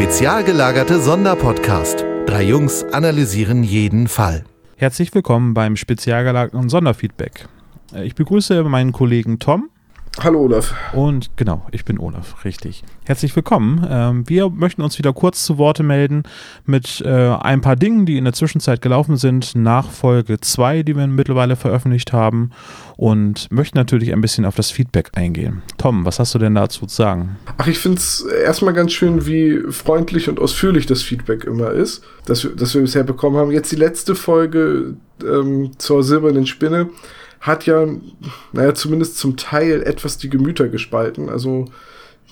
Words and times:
Spezial 0.00 0.44
gelagerte 0.44 0.98
Sonderpodcast. 0.98 2.06
Drei 2.24 2.44
Jungs 2.44 2.84
analysieren 2.84 3.62
jeden 3.62 4.08
Fall. 4.08 4.44
Herzlich 4.76 5.14
willkommen 5.14 5.52
beim 5.52 5.76
spezial 5.76 6.24
gelagerten 6.24 6.70
Sonderfeedback. 6.70 7.46
Äh, 7.92 8.06
Ich 8.06 8.14
begrüße 8.14 8.64
meinen 8.64 8.92
Kollegen 8.92 9.40
Tom 9.40 9.68
Hallo 10.18 10.40
Olaf. 10.40 10.74
und 10.92 11.30
genau, 11.36 11.64
ich 11.70 11.84
bin 11.84 11.98
Olaf, 11.98 12.44
richtig. 12.44 12.82
Herzlich 13.06 13.34
willkommen. 13.36 13.86
Ähm, 13.88 14.28
Wir 14.28 14.50
möchten 14.50 14.82
uns 14.82 14.98
wieder 14.98 15.12
kurz 15.12 15.46
zu 15.46 15.56
Worte 15.56 15.82
melden 15.84 16.24
mit 16.66 17.00
äh, 17.06 17.08
ein 17.08 17.60
paar 17.60 17.76
Dingen, 17.76 18.06
die 18.06 18.18
in 18.18 18.24
der 18.24 18.32
Zwischenzeit 18.34 18.82
gelaufen 18.82 19.16
sind, 19.16 19.54
nach 19.54 19.88
Folge 19.88 20.38
2, 20.40 20.82
die 20.82 20.96
wir 20.96 21.06
mittlerweile 21.06 21.54
veröffentlicht 21.54 22.12
haben 22.12 22.50
und 22.96 23.50
möchten 23.52 23.78
natürlich 23.78 24.12
ein 24.12 24.20
bisschen 24.20 24.44
auf 24.44 24.56
das 24.56 24.70
Feedback 24.72 25.10
eingehen. 25.14 25.62
Tom, 25.78 26.04
was 26.04 26.18
hast 26.18 26.34
du 26.34 26.38
denn 26.38 26.56
dazu 26.56 26.86
zu 26.86 26.96
sagen? 26.96 27.36
Ach, 27.56 27.68
ich 27.68 27.78
finde 27.78 27.98
es 27.98 28.20
erstmal 28.22 28.74
ganz 28.74 28.92
schön, 28.92 29.26
wie 29.26 29.60
freundlich 29.70 30.28
und 30.28 30.40
ausführlich 30.40 30.86
das 30.86 31.02
Feedback 31.02 31.44
immer 31.44 31.70
ist, 31.70 32.02
das, 32.26 32.42
wir- 32.44 32.54
das 32.56 32.74
wir 32.74 32.82
bisher 32.82 33.04
bekommen 33.04 33.36
haben. 33.36 33.52
Jetzt 33.52 33.70
die 33.72 33.76
letzte 33.76 34.16
Folge 34.16 34.96
ähm, 35.22 35.70
zur 35.78 36.02
silbernen 36.02 36.46
Spinne 36.46 36.88
hat 37.40 37.66
ja, 37.66 37.86
naja, 38.52 38.74
zumindest 38.74 39.18
zum 39.18 39.36
Teil 39.36 39.82
etwas 39.82 40.18
die 40.18 40.28
Gemüter 40.28 40.68
gespalten. 40.68 41.28
Also 41.28 41.66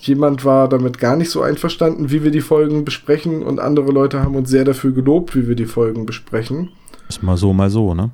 jemand 0.01 0.45
war 0.45 0.69
damit 0.69 0.99
gar 0.99 1.17
nicht 1.17 1.31
so 1.31 1.43
einverstanden, 1.43 2.11
wie 2.11 2.23
wir 2.23 2.31
die 2.31 2.43
Folgen 2.43 2.85
besprechen 2.85 3.43
und 3.43 3.59
andere 3.59 3.91
Leute 3.91 4.23
haben 4.23 4.37
uns 4.37 4.51
sehr 4.51 4.65
dafür 4.65 4.93
gelobt, 4.93 5.35
wie 5.35 5.49
wir 5.49 5.57
die 5.57 5.67
Folgen 5.67 6.07
besprechen. 6.07 6.71
Ist 7.09 7.23
mal 7.23 7.37
so, 7.37 7.53
mal 7.53 7.71
so, 7.71 7.95
ne? 7.95 8.11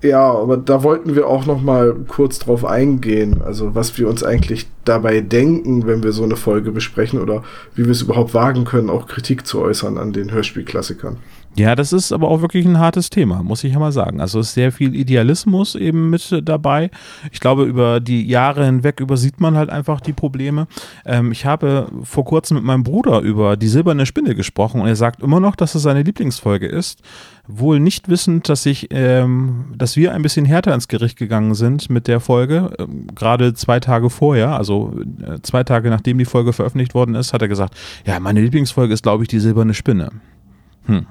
Ja, 0.00 0.30
aber 0.30 0.56
da 0.56 0.84
wollten 0.84 1.16
wir 1.16 1.26
auch 1.26 1.44
noch 1.46 1.60
mal 1.60 1.92
kurz 2.06 2.38
drauf 2.38 2.64
eingehen, 2.64 3.42
also 3.42 3.74
was 3.74 3.98
wir 3.98 4.08
uns 4.08 4.22
eigentlich 4.22 4.68
dabei 4.84 5.20
denken, 5.20 5.88
wenn 5.88 6.04
wir 6.04 6.12
so 6.12 6.22
eine 6.22 6.36
Folge 6.36 6.70
besprechen 6.70 7.20
oder 7.20 7.42
wie 7.74 7.84
wir 7.84 7.90
es 7.90 8.02
überhaupt 8.02 8.32
wagen 8.32 8.64
können, 8.64 8.90
auch 8.90 9.08
Kritik 9.08 9.44
zu 9.44 9.60
äußern 9.60 9.98
an 9.98 10.12
den 10.12 10.30
Hörspielklassikern. 10.30 11.16
Ja, 11.56 11.74
das 11.74 11.92
ist 11.92 12.12
aber 12.12 12.28
auch 12.28 12.40
wirklich 12.40 12.64
ein 12.66 12.78
hartes 12.78 13.10
Thema, 13.10 13.42
muss 13.42 13.64
ich 13.64 13.72
ja 13.72 13.80
mal 13.80 13.90
sagen. 13.90 14.20
Also 14.20 14.38
ist 14.38 14.54
sehr 14.54 14.70
viel 14.70 14.94
Idealismus 14.94 15.74
eben 15.74 16.08
mit 16.08 16.40
dabei. 16.44 16.90
Ich 17.32 17.40
glaube, 17.40 17.64
über 17.64 17.98
die 17.98 18.26
Jahre 18.26 18.64
hinweg 18.64 19.00
übersieht 19.00 19.40
man 19.40 19.56
halt 19.56 19.68
einfach 19.68 20.00
die 20.00 20.12
Probleme. 20.12 20.68
Ähm, 21.04 21.32
ich 21.32 21.46
habe 21.46 21.88
vor 22.04 22.24
kurzem 22.24 22.58
mit 22.58 22.64
meinem 22.64 22.84
Bruder 22.84 23.20
über 23.20 23.56
die 23.56 23.66
silberne 23.66 24.06
Spinne 24.06 24.36
gesprochen 24.36 24.80
und 24.80 24.86
er 24.86 24.94
sagt 24.94 25.20
immer 25.20 25.40
noch, 25.40 25.56
dass 25.56 25.74
es 25.74 25.82
seine 25.82 26.02
Lieblingsfolge 26.02 26.66
ist. 26.66 27.02
Wohl 27.48 27.80
nicht 27.80 28.08
wissend, 28.08 28.48
dass 28.48 28.64
ich, 28.66 28.88
ähm, 28.90 29.74
dass 29.76 29.96
wir 29.96 30.14
ein 30.14 30.22
bisschen 30.22 30.44
härter 30.44 30.74
ins 30.74 30.86
Gericht 30.86 31.18
gegangen 31.18 31.54
sind 31.54 31.90
mit 31.90 32.06
der 32.06 32.20
Folge. 32.20 32.70
Ähm, 32.78 33.08
Gerade 33.14 33.54
zwei 33.54 33.80
Tage 33.80 34.10
vorher, 34.10 34.56
also 34.56 34.92
äh, 35.22 35.40
zwei 35.42 35.64
Tage 35.64 35.90
nachdem 35.90 36.18
die 36.18 36.24
Folge 36.24 36.52
veröffentlicht 36.52 36.94
worden 36.94 37.16
ist, 37.16 37.32
hat 37.32 37.42
er 37.42 37.48
gesagt, 37.48 37.74
ja, 38.06 38.20
meine 38.20 38.42
Lieblingsfolge 38.42 38.94
ist, 38.94 39.02
glaube 39.02 39.24
ich, 39.24 39.28
die 39.28 39.40
silberne 39.40 39.74
Spinne. 39.74 40.10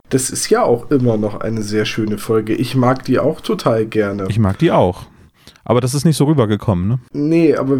Das 0.10 0.30
ist 0.30 0.50
ja 0.50 0.64
auch 0.64 0.92
immer 0.92 1.18
noch 1.18 1.40
eine 1.40 1.62
sehr 1.62 1.86
schöne 1.86 2.18
Folge. 2.18 2.54
Ich 2.54 2.76
mag 2.76 3.06
die 3.06 3.20
auch 3.20 3.42
total 3.42 3.86
gerne. 3.86 4.26
Ich 4.30 4.40
mag 4.40 4.58
die 4.58 4.72
auch. 4.72 5.06
Aber 5.64 5.82
das 5.82 5.94
ist 5.94 6.06
nicht 6.06 6.16
so 6.16 6.24
rübergekommen, 6.26 6.88
ne? 6.88 7.00
Nee, 7.12 7.56
aber 7.56 7.80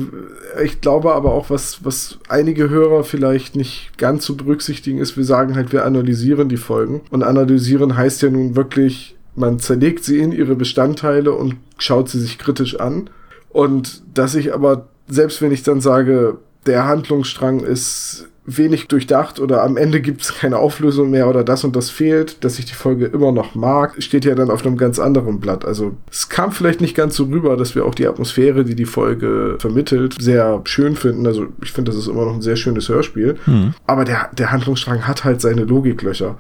ich 0.62 0.82
glaube 0.82 1.14
aber 1.14 1.32
auch, 1.32 1.50
was, 1.50 1.86
was 1.86 2.20
einige 2.28 2.70
Hörer 2.70 3.06
vielleicht 3.06 3.56
nicht 3.56 3.98
ganz 3.98 4.26
so 4.26 4.36
berücksichtigen, 4.36 5.00
ist, 5.00 5.16
wir 5.16 5.24
sagen 5.24 5.56
halt, 5.56 5.72
wir 5.72 5.86
analysieren 5.86 6.50
die 6.50 6.58
Folgen. 6.58 7.02
Und 7.12 7.24
analysieren 7.24 7.96
heißt 7.96 8.22
ja 8.24 8.30
nun 8.30 8.58
wirklich, 8.58 9.16
man 9.36 9.60
zerlegt 9.60 10.04
sie 10.04 10.20
in 10.20 10.34
ihre 10.34 10.56
Bestandteile 10.56 11.32
und 11.32 11.56
schaut 11.78 12.10
sie 12.10 12.20
sich 12.20 12.38
kritisch 12.38 12.78
an. 12.78 13.10
Und 13.50 14.04
dass 14.14 14.36
ich 14.36 14.54
aber, 14.54 14.90
selbst 15.08 15.42
wenn 15.42 15.54
ich 15.54 15.64
dann 15.64 15.80
sage, 15.80 16.40
der 16.66 16.86
Handlungsstrang 16.86 17.62
ist 17.62 18.28
wenig 18.50 18.88
durchdacht 18.88 19.42
oder 19.42 19.62
am 19.62 19.76
Ende 19.76 20.00
gibt 20.00 20.22
es 20.22 20.34
keine 20.34 20.58
Auflösung 20.58 21.12
mehr 21.12 21.28
oder 21.28 21.44
das 21.44 21.66
und 21.66 21.76
das 21.76 21.90
fehlt, 21.90 22.46
dass 22.46 22.58
ich 22.60 22.66
die 22.66 22.74
Folge 22.74 23.06
immer 23.06 23.34
noch 23.34 23.56
mag, 23.56 24.02
steht 24.02 24.24
ja 24.24 24.36
dann 24.36 24.50
auf 24.50 24.66
einem 24.66 24.78
ganz 24.78 25.00
anderen 25.00 25.42
Blatt. 25.42 25.66
Also 25.66 25.98
es 26.10 26.30
kam 26.30 26.54
vielleicht 26.54 26.80
nicht 26.80 26.96
ganz 26.96 27.16
so 27.16 27.26
rüber, 27.26 27.58
dass 27.58 27.76
wir 27.76 27.86
auch 27.86 27.94
die 27.94 28.08
Atmosphäre, 28.08 28.64
die 28.64 28.76
die 28.76 28.86
Folge 28.86 29.58
vermittelt, 29.60 30.16
sehr 30.22 30.62
schön 30.64 30.96
finden. 30.96 31.28
Also 31.28 31.48
ich 31.62 31.74
finde, 31.74 31.92
das 31.92 32.00
ist 32.00 32.08
immer 32.08 32.24
noch 32.24 32.36
ein 32.36 32.42
sehr 32.42 32.56
schönes 32.56 32.88
Hörspiel. 32.88 33.36
Aber 33.86 34.06
der, 34.06 34.30
der 34.38 34.52
Handlungsstrang 34.52 35.06
hat 35.06 35.26
halt 35.26 35.42
seine 35.42 35.66
Logiklöcher. 35.66 36.38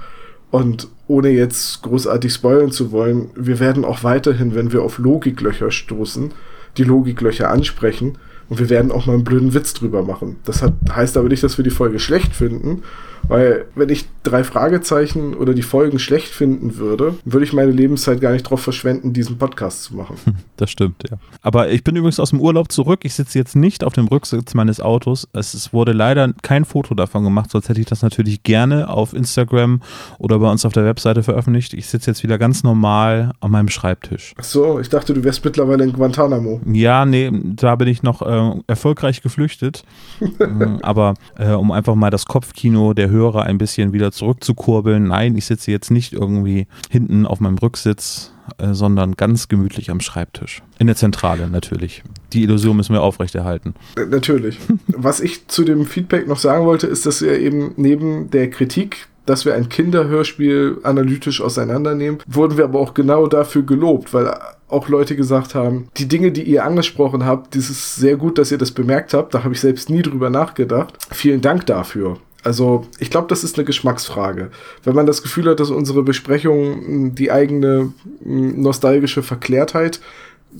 Und 0.50 0.88
ohne 1.08 1.30
jetzt 1.30 1.82
großartig 1.82 2.34
spoilern 2.34 2.72
zu 2.72 2.94
wollen, 2.94 3.32
wir 3.36 3.60
werden 3.60 3.84
auch 3.84 4.06
weiterhin, 4.06 4.56
wenn 4.56 4.72
wir 4.72 4.82
auf 4.82 4.98
Logiklöcher 4.98 5.72
stoßen, 5.72 6.32
die 6.78 6.84
Logiklöcher 6.84 7.50
ansprechen. 7.50 8.18
Und 8.50 8.60
wir 8.60 8.70
werden 8.70 8.92
auch 8.92 9.06
mal 9.06 9.14
einen 9.14 9.24
blöden 9.24 9.54
Witz 9.54 9.74
drüber 9.74 10.04
machen. 10.04 10.38
Das 10.46 10.62
hat, 10.62 10.74
heißt 10.90 11.18
aber 11.18 11.28
nicht, 11.28 11.44
dass 11.44 11.58
wir 11.58 11.64
die 11.64 11.70
Folge 11.70 12.00
schlecht 12.00 12.34
finden, 12.34 12.84
weil 13.28 13.66
wenn 13.76 13.90
ich 13.90 14.06
drei 14.24 14.44
Fragezeichen 14.44 15.34
oder 15.34 15.54
die 15.54 15.62
Folgen 15.62 16.00
schlecht 16.00 16.28
finden 16.28 16.78
würde, 16.78 17.16
würde 17.26 17.46
ich 17.46 17.54
meine 17.54 17.72
Lebenszeit 17.72 18.22
gar 18.22 18.32
nicht 18.32 18.46
darauf 18.46 18.62
verschwenden, 18.62 19.14
diesen 19.14 19.38
Podcast 19.38 19.84
zu 19.84 19.96
machen. 19.96 20.18
Das 20.58 20.72
stimmt, 20.72 21.04
ja. 21.08 21.18
Aber 21.44 21.70
ich 21.70 21.84
bin 21.84 21.96
übrigens 21.96 22.20
aus 22.20 22.32
dem 22.32 22.42
Urlaub 22.42 22.72
zurück. 22.72 23.02
Ich 23.04 23.14
sitze 23.14 23.38
jetzt 23.38 23.56
nicht 23.56 23.84
auf 23.84 23.94
dem 23.94 24.08
Rücksitz 24.08 24.56
meines 24.56 24.82
Autos. 24.82 25.28
Es, 25.34 25.72
wurde 25.72 25.92
leider 25.92 26.34
kein 26.42 26.66
Foto 26.66 26.96
davon 26.96 27.24
gemacht, 27.24 27.52
sonst 27.52 27.70
hätte 27.70 27.80
ich 27.80 27.86
das 27.86 28.02
natürlich 28.02 28.42
gerne 28.42 28.90
auf 28.90 29.14
Instagram 29.14 29.82
oder 30.18 30.40
bei 30.40 30.50
uns 30.50 30.66
auf 30.66 30.74
der 30.74 30.84
Webseite 30.84 31.22
veröffentlicht. 31.22 31.76
Ich 31.76 31.88
sitze 31.88 32.10
jetzt 32.10 32.24
wieder 32.24 32.40
ganz 32.40 32.64
normal 32.64 33.34
an 33.40 33.52
meinem 33.52 33.70
Schreibtisch. 33.70 34.34
Ach 34.40 34.44
so, 34.44 34.80
ich 34.80 34.90
dachte, 34.90 35.14
du 35.14 35.24
wärst 35.24 35.46
mittlerweile 35.46 35.84
in 35.84 35.94
Guantanamo. 35.94 36.60
Ja, 36.74 37.06
nee, 37.06 37.32
da 37.32 37.76
bin 37.76 37.88
ich 37.88 38.02
noch 38.02 38.24
äh, 38.24 38.60
erfolgreich 38.66 39.22
geflüchtet. 39.22 39.84
Ähm, 40.40 40.80
Aber 40.82 41.16
äh, 41.38 41.52
um 41.52 41.72
einfach 41.72 41.96
mal 41.96 42.10
das 42.12 42.26
Kopfkino 42.26 42.94
der 42.94 43.10
Hörer 43.18 43.44
ein 43.44 43.58
bisschen 43.58 43.94
wieder 43.94 44.12
zurückzukurbeln. 44.12 45.08
Nein, 45.08 45.36
ich 45.36 45.46
sitze 45.46 45.72
jetzt 45.72 45.92
nicht 45.92 46.14
irgendwie 46.14 46.68
hinten 46.90 47.26
auf 47.26 47.40
meinem 47.40 47.58
Rücksitz, 47.58 48.32
äh, 48.60 48.74
sondern 48.74 49.16
ganz 49.16 49.48
gemütlich 49.48 49.92
am 49.92 50.00
Schreibtisch. 50.00 50.64
In 50.80 50.88
der 50.88 50.96
Zentrale 50.96 51.50
natürlich. 51.50 52.04
Die 52.34 52.44
Illusion 52.44 52.78
müssen 52.78 52.94
wir 52.94 53.02
aufrechterhalten. 53.02 53.74
Äh, 53.98 54.06
Natürlich. 54.06 54.58
Was 54.88 55.20
ich 55.20 55.48
zu 55.48 55.64
dem 55.64 55.86
Feedback 55.86 56.28
noch 56.28 56.40
sagen 56.40 56.66
wollte, 56.66 56.88
ist, 56.88 57.06
dass 57.06 57.22
wir 57.22 57.40
eben 57.40 57.74
neben 57.76 58.30
der 58.32 58.50
Kritik, 58.50 59.08
dass 59.26 59.46
wir 59.46 59.56
ein 59.56 59.70
Kinderhörspiel 59.70 60.78
analytisch 60.84 61.42
auseinandernehmen, 61.42 62.20
wurden 62.28 62.58
wir 62.58 62.64
aber 62.64 62.80
auch 62.80 62.94
genau 62.94 63.28
dafür 63.28 63.64
gelobt, 63.64 64.14
weil 64.14 64.34
auch 64.70 64.90
Leute 64.90 65.16
gesagt 65.16 65.56
haben, 65.56 65.90
die 65.98 66.08
Dinge, 66.08 66.32
die 66.32 66.44
ihr 66.44 66.66
angesprochen 66.66 67.26
habt, 67.26 67.56
das 67.56 67.70
ist 67.70 67.96
sehr 67.96 68.18
gut, 68.18 68.38
dass 68.38 68.52
ihr 68.52 68.58
das 68.58 68.72
bemerkt 68.72 69.14
habt, 69.14 69.34
da 69.34 69.44
habe 69.44 69.54
ich 69.54 69.60
selbst 69.62 69.90
nie 69.90 70.02
drüber 70.02 70.30
nachgedacht. 70.30 70.98
Vielen 71.12 71.42
Dank 71.42 71.66
dafür. 71.66 72.18
Also, 72.48 72.86
ich 73.00 73.10
glaube, 73.10 73.28
das 73.28 73.44
ist 73.44 73.58
eine 73.58 73.66
Geschmacksfrage. 73.66 74.52
Wenn 74.86 74.96
man 74.96 75.06
das 75.06 75.22
Gefühl 75.22 75.50
hat, 75.50 75.60
dass 75.60 75.70
unsere 75.70 76.02
Besprechungen 76.02 77.08
mh, 77.08 77.10
die 77.16 77.30
eigene 77.30 77.92
mh, 78.24 78.54
nostalgische 78.56 79.22
Verklärtheit 79.22 80.00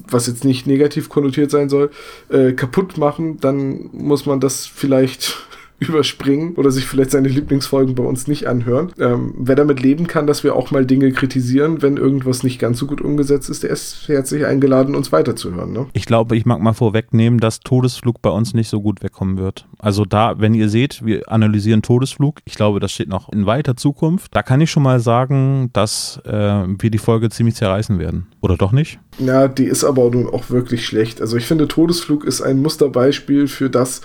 was 0.10 0.28
jetzt 0.28 0.44
nicht 0.44 0.68
negativ 0.68 1.08
konnotiert 1.08 1.50
sein 1.50 1.70
soll, 1.70 1.90
äh, 2.30 2.52
kaputt 2.52 2.98
machen, 2.98 3.40
dann 3.40 3.90
muss 3.94 4.26
man 4.26 4.42
das 4.42 4.66
vielleicht 4.68 5.38
überspringen 5.88 6.56
oder 6.56 6.72
sich 6.72 6.86
vielleicht 6.86 7.12
seine 7.12 7.28
Lieblingsfolgen 7.28 7.96
bei 7.96 8.04
uns 8.04 8.28
nicht 8.28 8.48
anhören. 8.48 8.92
Ähm, 9.00 9.34
wer 9.38 9.56
damit 9.56 9.80
leben 9.80 10.08
kann, 10.08 10.26
dass 10.26 10.44
wir 10.44 10.56
auch 10.56 10.72
mal 10.72 10.86
Dinge 10.86 11.12
kritisieren, 11.12 11.82
wenn 11.82 11.98
irgendwas 11.98 12.44
nicht 12.44 12.60
ganz 12.60 12.80
so 12.80 12.88
gut 12.88 13.02
umgesetzt 13.02 13.50
ist, 13.50 13.64
der 13.64 13.70
ist 13.70 14.08
herzlich 14.08 14.46
eingeladen, 14.46 14.96
uns 14.96 15.12
weiterzuhören. 15.12 15.72
Ne? 15.72 15.86
Ich 15.94 16.06
glaube, 16.06 16.36
ich 16.36 16.46
mag 16.46 16.62
mal 16.62 16.74
vorwegnehmen, 16.74 17.40
dass 17.40 17.60
Todesflug 17.60 18.22
bei 18.22 18.30
uns 18.30 18.54
nicht 18.54 18.70
so 18.70 18.82
gut 18.82 19.04
wegkommen 19.04 19.38
wird. 19.38 19.68
Also 19.78 20.06
da, 20.06 20.40
wenn 20.40 20.54
ihr 20.54 20.70
seht, 20.70 21.06
wir 21.06 21.32
analysieren 21.32 21.82
Todesflug, 21.84 22.40
ich 22.46 22.56
glaube, 22.56 22.80
das 22.80 22.92
steht 22.92 23.10
noch 23.10 23.32
in 23.32 23.46
weiter 23.46 23.76
Zukunft. 23.76 24.36
Da 24.36 24.42
kann 24.42 24.62
ich 24.62 24.72
schon 24.72 24.84
mal 24.84 25.00
sagen, 25.00 25.70
dass 25.74 26.20
äh, 26.26 26.32
wir 26.32 26.90
die 26.90 26.98
Folge 26.98 27.30
ziemlich 27.30 27.56
zerreißen 27.56 28.00
werden. 28.00 28.28
Oder 28.42 28.58
doch 28.58 28.72
nicht? 28.72 29.00
Ja, 29.20 29.48
die 29.48 29.66
ist 29.66 29.84
aber 29.84 30.10
nun 30.10 30.28
auch 30.28 30.50
wirklich 30.50 30.86
schlecht. 30.86 31.22
Also 31.22 31.38
ich 31.38 31.46
finde, 31.46 31.68
Todesflug 31.68 32.26
ist 32.26 32.42
ein 32.42 32.62
Musterbeispiel 32.62 33.48
für 33.48 33.70
das, 33.70 34.02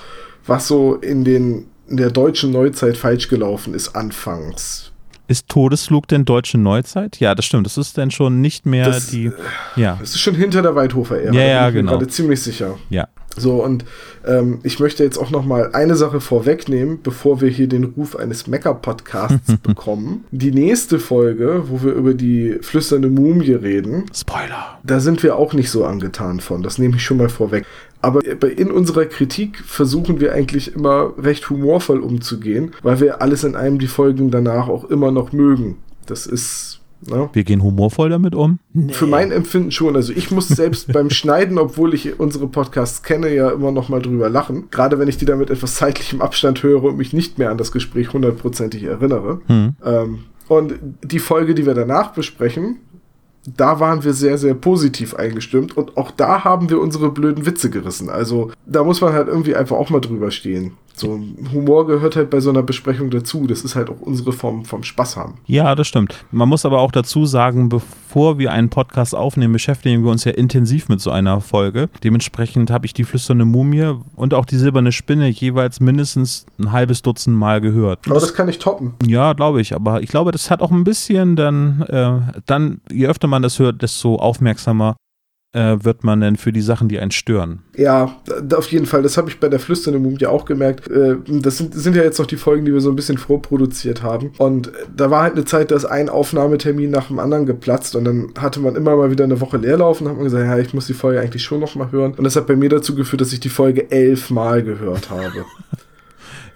was 0.46 0.68
so 0.68 0.94
in 0.96 1.24
den 1.24 1.66
in 1.88 1.96
der 1.98 2.10
deutschen 2.10 2.52
Neuzeit 2.52 2.96
falsch 2.96 3.28
gelaufen 3.28 3.74
ist 3.74 3.94
anfangs. 3.94 4.92
Ist 5.28 5.48
Todesflug 5.48 6.08
denn 6.08 6.24
deutsche 6.24 6.58
Neuzeit? 6.58 7.20
Ja, 7.20 7.34
das 7.34 7.44
stimmt. 7.44 7.66
Das 7.66 7.78
ist 7.78 7.96
dann 7.96 8.10
schon 8.10 8.40
nicht 8.40 8.66
mehr 8.66 8.86
Das, 8.86 9.08
die. 9.08 9.30
Ja, 9.76 9.98
Es 10.02 10.10
ist 10.10 10.20
schon 10.20 10.34
hinter 10.34 10.62
der 10.62 10.74
Weithofer-Ära. 10.74 11.32
Ja, 11.34 11.42
ja, 11.42 11.60
bin 11.60 11.68
ich 11.68 11.74
mir 11.74 11.80
genau. 11.80 11.92
gerade 11.92 12.08
ziemlich 12.08 12.42
sicher. 12.42 12.78
ja. 12.90 13.08
So, 13.34 13.64
und 13.64 13.86
ähm, 14.26 14.58
ich 14.62 14.78
möchte 14.78 15.04
jetzt 15.04 15.16
auch 15.16 15.30
noch 15.30 15.44
mal 15.46 15.70
eine 15.72 15.96
Sache 15.96 16.20
vorwegnehmen, 16.20 16.98
bevor 17.02 17.40
wir 17.40 17.48
hier 17.48 17.66
den 17.66 17.84
Ruf 17.84 18.14
eines 18.14 18.46
Mecker-Podcasts 18.46 19.56
bekommen. 19.62 20.24
Die 20.32 20.50
nächste 20.50 20.98
Folge, 20.98 21.64
wo 21.68 21.82
wir 21.82 21.92
über 21.92 22.12
die 22.12 22.58
flüsternde 22.60 23.08
Mumie 23.08 23.52
reden, 23.52 24.04
Spoiler. 24.14 24.78
da 24.84 25.00
sind 25.00 25.22
wir 25.22 25.36
auch 25.36 25.54
nicht 25.54 25.70
so 25.70 25.86
angetan 25.86 26.40
von. 26.40 26.62
Das 26.62 26.76
nehme 26.76 26.96
ich 26.96 27.04
schon 27.04 27.16
mal 27.16 27.30
vorweg. 27.30 27.64
Aber 28.02 28.20
in 28.24 28.70
unserer 28.70 29.06
Kritik 29.06 29.58
versuchen 29.64 30.20
wir 30.20 30.32
eigentlich 30.32 30.74
immer 30.74 31.14
recht 31.16 31.48
humorvoll 31.48 32.00
umzugehen, 32.00 32.72
weil 32.82 33.00
wir 33.00 33.22
alles 33.22 33.44
in 33.44 33.54
einem 33.54 33.78
die 33.78 33.86
Folgen 33.86 34.30
danach 34.30 34.68
auch 34.68 34.84
immer 34.84 35.12
noch 35.12 35.32
mögen. 35.32 35.76
Das 36.06 36.26
ist 36.26 36.82
Ne? 37.08 37.28
Wir 37.32 37.44
gehen 37.44 37.62
humorvoll 37.62 38.10
damit 38.10 38.34
um? 38.34 38.58
Nee. 38.72 38.92
Für 38.92 39.06
mein 39.06 39.32
Empfinden 39.32 39.72
schon. 39.72 39.96
Also 39.96 40.12
ich 40.12 40.30
muss 40.30 40.48
selbst 40.48 40.92
beim 40.92 41.10
Schneiden, 41.10 41.58
obwohl 41.58 41.94
ich 41.94 42.20
unsere 42.20 42.46
Podcasts 42.46 43.02
kenne, 43.02 43.34
ja 43.34 43.50
immer 43.50 43.72
noch 43.72 43.88
mal 43.88 44.00
drüber 44.00 44.28
lachen. 44.28 44.68
Gerade 44.70 44.98
wenn 44.98 45.08
ich 45.08 45.16
die 45.16 45.24
da 45.24 45.36
mit 45.36 45.50
etwas 45.50 45.74
zeitlichem 45.74 46.20
Abstand 46.20 46.62
höre 46.62 46.84
und 46.84 46.96
mich 46.96 47.12
nicht 47.12 47.38
mehr 47.38 47.50
an 47.50 47.58
das 47.58 47.72
Gespräch 47.72 48.12
hundertprozentig 48.12 48.84
erinnere. 48.84 49.40
Hm. 49.46 49.74
Ähm, 49.84 50.18
und 50.48 50.74
die 51.02 51.18
Folge, 51.18 51.54
die 51.54 51.66
wir 51.66 51.74
danach 51.74 52.12
besprechen, 52.12 52.76
da 53.46 53.80
waren 53.80 54.04
wir 54.04 54.12
sehr, 54.12 54.38
sehr 54.38 54.54
positiv 54.54 55.14
eingestimmt 55.14 55.76
und 55.76 55.96
auch 55.96 56.10
da 56.10 56.44
haben 56.44 56.70
wir 56.70 56.80
unsere 56.80 57.10
blöden 57.10 57.44
Witze 57.44 57.70
gerissen. 57.70 58.08
Also 58.08 58.52
da 58.66 58.84
muss 58.84 59.00
man 59.00 59.12
halt 59.12 59.28
irgendwie 59.28 59.56
einfach 59.56 59.76
auch 59.76 59.90
mal 59.90 60.00
drüber 60.00 60.30
stehen. 60.30 60.76
So 60.94 61.20
Humor 61.52 61.86
gehört 61.86 62.16
halt 62.16 62.30
bei 62.30 62.40
so 62.40 62.50
einer 62.50 62.62
Besprechung 62.62 63.10
dazu. 63.10 63.46
Das 63.46 63.62
ist 63.62 63.74
halt 63.74 63.90
auch 63.90 64.00
unsere 64.00 64.32
Form 64.32 64.64
vom 64.64 64.82
Spaß 64.82 65.16
haben. 65.16 65.34
Ja, 65.46 65.74
das 65.74 65.88
stimmt. 65.88 66.24
Man 66.30 66.48
muss 66.48 66.64
aber 66.64 66.80
auch 66.80 66.92
dazu 66.92 67.26
sagen, 67.26 67.68
bevor 67.68 68.38
wir 68.38 68.52
einen 68.52 68.68
Podcast 68.68 69.14
aufnehmen, 69.14 69.52
beschäftigen 69.52 70.04
wir 70.04 70.10
uns 70.10 70.24
ja 70.24 70.32
intensiv 70.32 70.88
mit 70.88 71.00
so 71.00 71.10
einer 71.10 71.40
Folge. 71.40 71.88
Dementsprechend 72.04 72.70
habe 72.70 72.86
ich 72.86 72.94
die 72.94 73.04
flüsternde 73.04 73.44
Mumie 73.44 73.94
und 74.16 74.34
auch 74.34 74.44
die 74.44 74.56
silberne 74.56 74.92
Spinne 74.92 75.28
jeweils 75.28 75.80
mindestens 75.80 76.46
ein 76.58 76.72
halbes 76.72 77.02
Dutzend 77.02 77.36
Mal 77.36 77.60
gehört. 77.60 78.00
Aber 78.06 78.20
das 78.20 78.34
kann 78.34 78.48
ich 78.48 78.58
toppen. 78.58 78.94
Ja, 79.06 79.32
glaube 79.32 79.60
ich. 79.60 79.74
Aber 79.74 80.02
ich 80.02 80.08
glaube, 80.08 80.32
das 80.32 80.50
hat 80.50 80.60
auch 80.60 80.70
ein 80.70 80.84
bisschen 80.84 81.36
dann, 81.36 81.82
äh, 81.82 82.40
dann, 82.46 82.80
je 82.90 83.06
öfter 83.06 83.28
man 83.28 83.42
das 83.42 83.58
hört, 83.58 83.82
desto 83.82 84.16
aufmerksamer 84.16 84.96
wird 85.54 86.02
man 86.02 86.20
denn 86.20 86.36
für 86.36 86.52
die 86.52 86.62
Sachen, 86.62 86.88
die 86.88 86.98
einen 86.98 87.10
stören? 87.10 87.60
Ja, 87.76 88.16
auf 88.54 88.72
jeden 88.72 88.86
Fall. 88.86 89.02
Das 89.02 89.16
habe 89.18 89.28
ich 89.28 89.38
bei 89.38 89.48
der 89.48 89.60
flüsternden 89.60 90.02
Mumie 90.02 90.26
auch 90.26 90.44
gemerkt. 90.44 90.88
Äh, 90.88 91.16
das 91.26 91.58
sind, 91.58 91.74
sind 91.74 91.94
ja 91.94 92.02
jetzt 92.02 92.18
noch 92.18 92.26
die 92.26 92.36
Folgen, 92.36 92.64
die 92.64 92.72
wir 92.72 92.80
so 92.80 92.90
ein 92.90 92.96
bisschen 92.96 93.18
vorproduziert 93.18 94.02
haben. 94.02 94.32
Und 94.38 94.72
da 94.94 95.10
war 95.10 95.22
halt 95.22 95.34
eine 95.34 95.44
Zeit, 95.44 95.70
da 95.70 95.76
ist 95.76 95.84
ein 95.84 96.08
Aufnahmetermin 96.08 96.90
nach 96.90 97.08
dem 97.08 97.18
anderen 97.18 97.46
geplatzt 97.46 97.96
und 97.96 98.04
dann 98.04 98.32
hatte 98.38 98.60
man 98.60 98.76
immer 98.76 98.96
mal 98.96 99.10
wieder 99.10 99.24
eine 99.24 99.40
Woche 99.40 99.58
Leerlauf 99.58 100.00
und 100.00 100.08
hat 100.08 100.16
man 100.16 100.24
gesagt, 100.24 100.46
ja, 100.46 100.58
ich 100.58 100.72
muss 100.72 100.86
die 100.86 100.94
Folge 100.94 101.20
eigentlich 101.20 101.42
schon 101.42 101.60
noch 101.60 101.74
mal 101.74 101.92
hören. 101.92 102.14
Und 102.14 102.24
das 102.24 102.36
hat 102.36 102.46
bei 102.46 102.56
mir 102.56 102.68
dazu 102.68 102.94
geführt, 102.94 103.20
dass 103.20 103.32
ich 103.32 103.40
die 103.40 103.48
Folge 103.48 103.90
elfmal 103.90 104.62
gehört 104.62 105.10
habe. 105.10 105.44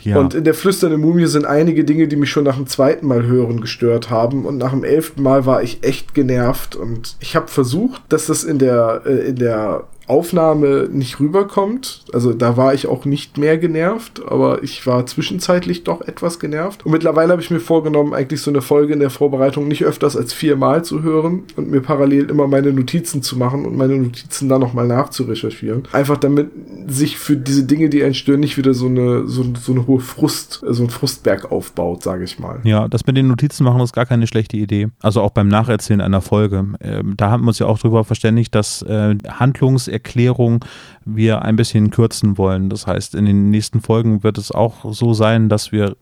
Ja. 0.07 0.19
Und 0.19 0.35
in 0.35 0.45
der 0.45 0.55
flüsternden 0.55 1.01
Mumie 1.01 1.27
sind 1.27 1.45
einige 1.45 1.85
Dinge, 1.85 2.07
die 2.07 2.15
mich 2.15 2.31
schon 2.31 2.45
nach 2.45 2.55
dem 2.55 2.69
zweiten 2.69 3.07
Mal 3.07 3.25
hören 3.25 3.61
gestört 3.61 4.09
haben. 4.09 4.47
Und 4.47 4.57
nach 4.57 4.71
dem 4.71 4.85
elften 4.85 5.21
Mal 5.21 5.47
war 5.47 5.63
ich 5.63 5.83
echt 5.83 6.15
genervt. 6.15 6.77
Und 6.77 7.17
ich 7.19 7.35
habe 7.35 7.49
versucht, 7.49 8.03
dass 8.09 8.27
das 8.27 8.45
in 8.45 8.59
der, 8.59 9.03
äh, 9.05 9.29
in 9.29 9.37
der 9.37 9.85
Aufnahme 10.07 10.89
nicht 10.91 11.19
rüberkommt. 11.21 12.05
Also 12.13 12.33
da 12.33 12.57
war 12.57 12.75
ich 12.75 12.87
auch 12.87 13.05
nicht 13.05 13.39
mehr 13.39 13.59
genervt, 13.59 14.23
aber 14.27 14.63
ich 14.63 14.87
war 14.87 15.07
zwischenzeitlich 15.07 15.85
doch 15.85 16.01
etwas 16.01 16.39
genervt. 16.39 16.87
Und 16.87 16.93
mittlerweile 16.93 17.33
habe 17.33 17.43
ich 17.43 17.51
mir 17.51 17.61
vorgenommen, 17.61 18.15
eigentlich 18.15 18.41
so 18.41 18.51
eine 18.51 18.63
Folge 18.63 18.93
in 18.93 19.01
der 19.01 19.11
Vorbereitung 19.11 19.69
nicht 19.69 19.85
öfters 19.85 20.17
als 20.17 20.33
viermal 20.33 20.85
zu 20.85 21.03
hören 21.03 21.45
und 21.57 21.71
mir 21.71 21.81
parallel 21.81 22.31
immer 22.31 22.47
meine 22.47 22.73
Notizen 22.73 23.23
zu 23.23 23.37
machen 23.37 23.65
und 23.67 23.77
meine 23.77 23.97
Notizen 23.97 24.49
dann 24.49 24.61
nochmal 24.61 24.87
nachzurecherchieren. 24.87 25.85
Einfach 25.93 26.19
damit 26.19 26.51
sich 26.87 27.19
für 27.19 27.37
diese 27.37 27.65
Dinge, 27.65 27.89
die 27.89 28.03
entstehen, 28.03 28.41
nicht 28.41 28.57
wieder 28.57 28.75
so 28.75 28.87
eine, 28.87 29.27
so, 29.27 29.45
so 29.59 29.73
eine 29.73 29.87
hohe 29.87 30.01
Frust, 30.01 30.63
so 30.67 30.83
ein 30.85 30.91
Frustberg 30.91 31.51
aufbaut, 31.51 32.03
sage 32.03 32.25
ich 32.25 32.39
mal. 32.39 32.61
Ja, 32.65 32.87
das 32.89 33.07
mit 33.07 33.17
den 33.17 33.29
Notizen 33.29 33.65
machen 33.65 33.81
ist 33.81 33.93
gar 33.93 34.07
keine 34.07 34.27
schlechte 34.27 34.57
Idee. 34.57 34.89
Also 35.03 35.21
auch 35.21 35.31
beim 35.31 35.49
Nacherzählen 35.49 36.01
einer 36.01 36.21
Folge. 36.21 36.65
Ähm, 36.81 37.15
da 37.17 37.31
haben 37.31 37.43
wir 37.43 37.49
uns 37.49 37.59
ja 37.59 37.67
auch 37.67 37.79
darüber 37.79 38.05
verständigt, 38.05 38.55
dass 38.55 38.83
äh, 38.83 39.17
Handlungs 39.29 39.89
Erklärung 39.97 40.65
wir 41.05 41.43
ein 41.43 41.57
bisschen 41.57 41.91
kürzen 41.91 42.39
wollen. 42.39 42.69
Das 42.69 42.87
heißt, 42.87 43.15
in 43.15 43.25
den 43.25 43.51
nächsten 43.51 43.81
Folgen 43.81 44.23
wird 44.23 44.39
es 44.39 44.51
auch 44.51 44.93
so 44.93 45.15
sein, 45.15 45.49
dass 45.49 45.73
wir 45.73 45.97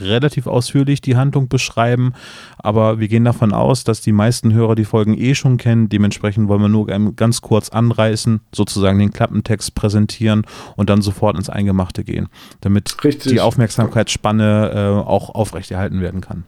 relativ 0.00 0.46
ausführlich 0.46 1.00
die 1.00 1.16
Handlung 1.16 1.48
beschreiben, 1.48 2.14
aber 2.58 2.98
wir 3.00 3.08
gehen 3.08 3.24
davon 3.24 3.52
aus, 3.52 3.84
dass 3.84 4.00
die 4.00 4.12
meisten 4.12 4.52
Hörer 4.52 4.74
die 4.74 4.84
Folgen 4.84 5.18
eh 5.18 5.34
schon 5.34 5.56
kennen. 5.56 5.88
Dementsprechend 5.88 6.48
wollen 6.48 6.62
wir 6.62 6.68
nur 6.68 6.86
ganz 6.86 7.42
kurz 7.42 7.68
anreißen, 7.68 8.40
sozusagen 8.52 8.98
den 8.98 9.12
Klappentext 9.12 9.74
präsentieren 9.74 10.46
und 10.76 10.90
dann 10.90 11.02
sofort 11.02 11.36
ins 11.36 11.50
Eingemachte 11.50 12.04
gehen, 12.04 12.28
damit 12.60 12.96
Richtig. 13.04 13.32
die 13.32 13.40
Aufmerksamkeitsspanne 13.40 14.70
äh, 14.72 15.08
auch 15.08 15.34
aufrechterhalten 15.34 16.00
werden 16.00 16.20
kann. 16.20 16.44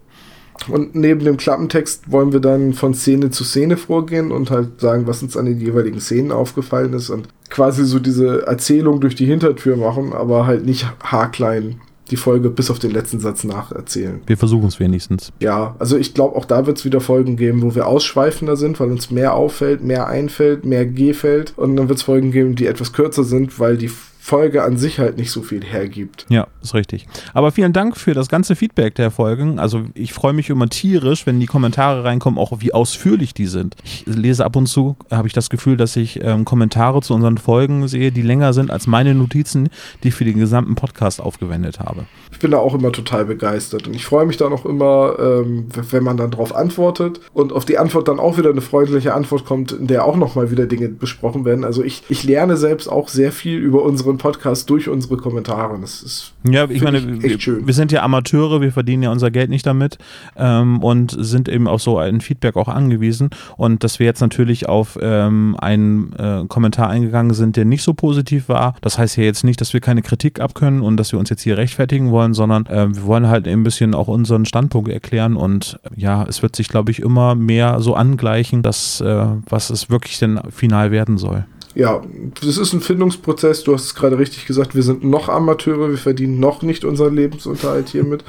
Und 0.66 0.94
neben 0.94 1.24
dem 1.24 1.36
Klappentext 1.36 2.10
wollen 2.10 2.32
wir 2.32 2.40
dann 2.40 2.72
von 2.72 2.94
Szene 2.94 3.30
zu 3.30 3.44
Szene 3.44 3.76
vorgehen 3.76 4.32
und 4.32 4.50
halt 4.50 4.80
sagen, 4.80 5.06
was 5.06 5.22
uns 5.22 5.36
an 5.36 5.46
den 5.46 5.60
jeweiligen 5.60 6.00
Szenen 6.00 6.32
aufgefallen 6.32 6.92
ist 6.92 7.10
und 7.10 7.28
quasi 7.48 7.84
so 7.84 7.98
diese 7.98 8.46
Erzählung 8.46 9.00
durch 9.00 9.14
die 9.14 9.26
Hintertür 9.26 9.76
machen, 9.76 10.12
aber 10.12 10.46
halt 10.46 10.66
nicht 10.66 10.86
haarklein 11.02 11.80
die 12.10 12.16
Folge 12.16 12.50
bis 12.50 12.70
auf 12.70 12.78
den 12.78 12.90
letzten 12.90 13.20
Satz 13.20 13.44
nacherzählen. 13.44 14.20
Wir 14.26 14.36
versuchen 14.36 14.66
es 14.66 14.80
wenigstens. 14.80 15.30
Ja, 15.40 15.76
also 15.78 15.96
ich 15.96 16.14
glaube, 16.14 16.36
auch 16.36 16.44
da 16.44 16.66
wird 16.66 16.78
es 16.78 16.84
wieder 16.84 17.00
Folgen 17.00 17.36
geben, 17.36 17.62
wo 17.62 17.74
wir 17.74 17.86
ausschweifender 17.86 18.56
sind, 18.56 18.80
weil 18.80 18.90
uns 18.90 19.10
mehr 19.10 19.34
auffällt, 19.34 19.84
mehr 19.84 20.06
einfällt, 20.06 20.64
mehr 20.64 20.86
gefällt. 20.86 21.52
Und 21.56 21.76
dann 21.76 21.88
wird 21.88 21.98
es 21.98 22.04
Folgen 22.04 22.30
geben, 22.30 22.54
die 22.54 22.66
etwas 22.66 22.92
kürzer 22.92 23.24
sind, 23.24 23.58
weil 23.60 23.76
die 23.76 23.90
Folge 24.28 24.62
an 24.62 24.76
sich 24.76 24.98
halt 24.98 25.16
nicht 25.16 25.30
so 25.30 25.40
viel 25.40 25.64
hergibt. 25.64 26.26
Ja, 26.28 26.48
ist 26.62 26.74
richtig. 26.74 27.08
Aber 27.32 27.50
vielen 27.50 27.72
Dank 27.72 27.96
für 27.96 28.12
das 28.12 28.28
ganze 28.28 28.56
Feedback 28.56 28.94
der 28.94 29.10
Folgen. 29.10 29.58
Also 29.58 29.84
ich 29.94 30.12
freue 30.12 30.34
mich 30.34 30.50
immer 30.50 30.68
tierisch, 30.68 31.26
wenn 31.26 31.40
die 31.40 31.46
Kommentare 31.46 32.04
reinkommen, 32.04 32.38
auch 32.38 32.52
wie 32.60 32.74
ausführlich 32.74 33.32
die 33.32 33.46
sind. 33.46 33.74
Ich 33.82 34.04
lese 34.06 34.44
ab 34.44 34.54
und 34.56 34.66
zu, 34.66 34.96
habe 35.10 35.28
ich 35.28 35.32
das 35.32 35.48
Gefühl, 35.48 35.78
dass 35.78 35.96
ich 35.96 36.22
ähm, 36.22 36.44
Kommentare 36.44 37.00
zu 37.00 37.14
unseren 37.14 37.38
Folgen 37.38 37.88
sehe, 37.88 38.12
die 38.12 38.20
länger 38.20 38.52
sind 38.52 38.70
als 38.70 38.86
meine 38.86 39.14
Notizen, 39.14 39.70
die 40.02 40.08
ich 40.08 40.14
für 40.14 40.26
den 40.26 40.38
gesamten 40.38 40.74
Podcast 40.74 41.22
aufgewendet 41.22 41.80
habe. 41.80 42.04
Ich 42.30 42.38
bin 42.38 42.50
da 42.50 42.58
auch 42.58 42.74
immer 42.74 42.92
total 42.92 43.24
begeistert 43.24 43.86
und 43.88 43.96
ich 43.96 44.04
freue 44.04 44.26
mich 44.26 44.36
da 44.36 44.50
noch 44.50 44.66
immer, 44.66 45.16
ähm, 45.18 45.68
wenn 45.90 46.04
man 46.04 46.18
dann 46.18 46.32
darauf 46.32 46.54
antwortet 46.54 47.20
und 47.32 47.54
auf 47.54 47.64
die 47.64 47.78
Antwort 47.78 48.08
dann 48.08 48.20
auch 48.20 48.36
wieder 48.36 48.50
eine 48.50 48.60
freundliche 48.60 49.14
Antwort 49.14 49.46
kommt, 49.46 49.72
in 49.72 49.86
der 49.86 50.04
auch 50.04 50.16
nochmal 50.16 50.50
wieder 50.50 50.66
Dinge 50.66 50.90
besprochen 50.90 51.46
werden. 51.46 51.64
Also 51.64 51.82
ich, 51.82 52.02
ich 52.10 52.24
lerne 52.24 52.58
selbst 52.58 52.88
auch 52.88 53.08
sehr 53.08 53.32
viel 53.32 53.58
über 53.58 53.82
unseren 53.82 54.17
Podcast 54.18 54.68
durch 54.70 54.88
unsere 54.88 55.16
Kommentare. 55.16 55.78
Das 55.80 56.02
ist 56.02 56.32
ja, 56.44 56.68
ich 56.68 56.82
meine, 56.82 56.98
ich 56.98 57.24
echt 57.24 57.42
schön. 57.42 57.66
Wir, 57.66 57.74
sind 57.74 57.92
ja 57.92 58.02
Amateure, 58.02 58.60
wir 58.60 58.72
verdienen 58.72 59.02
ja 59.02 59.10
unser 59.10 59.30
Geld 59.30 59.50
nicht 59.50 59.66
damit 59.66 59.98
ähm, 60.36 60.82
und 60.82 61.16
sind 61.18 61.48
eben 61.48 61.66
auf 61.66 61.80
so 61.82 61.98
ein 61.98 62.20
Feedback 62.20 62.56
auch 62.56 62.68
angewiesen. 62.68 63.30
Und 63.56 63.84
dass 63.84 63.98
wir 63.98 64.06
jetzt 64.06 64.20
natürlich 64.20 64.68
auf 64.68 64.98
ähm, 65.00 65.56
einen 65.60 66.12
äh, 66.14 66.44
Kommentar 66.48 66.90
eingegangen 66.90 67.34
sind, 67.34 67.56
der 67.56 67.64
nicht 67.64 67.82
so 67.82 67.94
positiv 67.94 68.48
war, 68.48 68.74
das 68.80 68.98
heißt 68.98 69.16
ja 69.16 69.24
jetzt 69.24 69.44
nicht, 69.44 69.60
dass 69.60 69.72
wir 69.72 69.80
keine 69.80 70.02
Kritik 70.02 70.40
abkönnen 70.40 70.82
und 70.82 70.96
dass 70.96 71.12
wir 71.12 71.18
uns 71.18 71.30
jetzt 71.30 71.42
hier 71.42 71.56
rechtfertigen 71.56 72.10
wollen, 72.10 72.34
sondern 72.34 72.66
äh, 72.66 72.94
wir 72.94 73.04
wollen 73.04 73.28
halt 73.28 73.48
ein 73.48 73.62
bisschen 73.62 73.94
auch 73.94 74.08
unseren 74.08 74.44
Standpunkt 74.44 74.90
erklären 74.90 75.36
und 75.36 75.78
ja, 75.96 76.24
es 76.24 76.42
wird 76.42 76.56
sich, 76.56 76.68
glaube 76.68 76.90
ich, 76.90 77.00
immer 77.00 77.34
mehr 77.34 77.80
so 77.80 77.94
angleichen, 77.94 78.62
dass 78.62 79.00
äh, 79.00 79.26
was 79.48 79.70
es 79.70 79.90
wirklich 79.90 80.18
denn 80.18 80.40
final 80.50 80.90
werden 80.90 81.18
soll 81.18 81.44
ja, 81.78 82.02
das 82.40 82.58
ist 82.58 82.72
ein 82.72 82.80
Findungsprozess. 82.80 83.62
Du 83.62 83.72
hast 83.72 83.84
es 83.84 83.94
gerade 83.94 84.18
richtig 84.18 84.46
gesagt. 84.46 84.74
Wir 84.74 84.82
sind 84.82 85.04
noch 85.04 85.28
Amateure. 85.28 85.90
Wir 85.90 85.96
verdienen 85.96 86.40
noch 86.40 86.62
nicht 86.62 86.84
unseren 86.84 87.14
Lebensunterhalt 87.14 87.90
hiermit. 87.90 88.24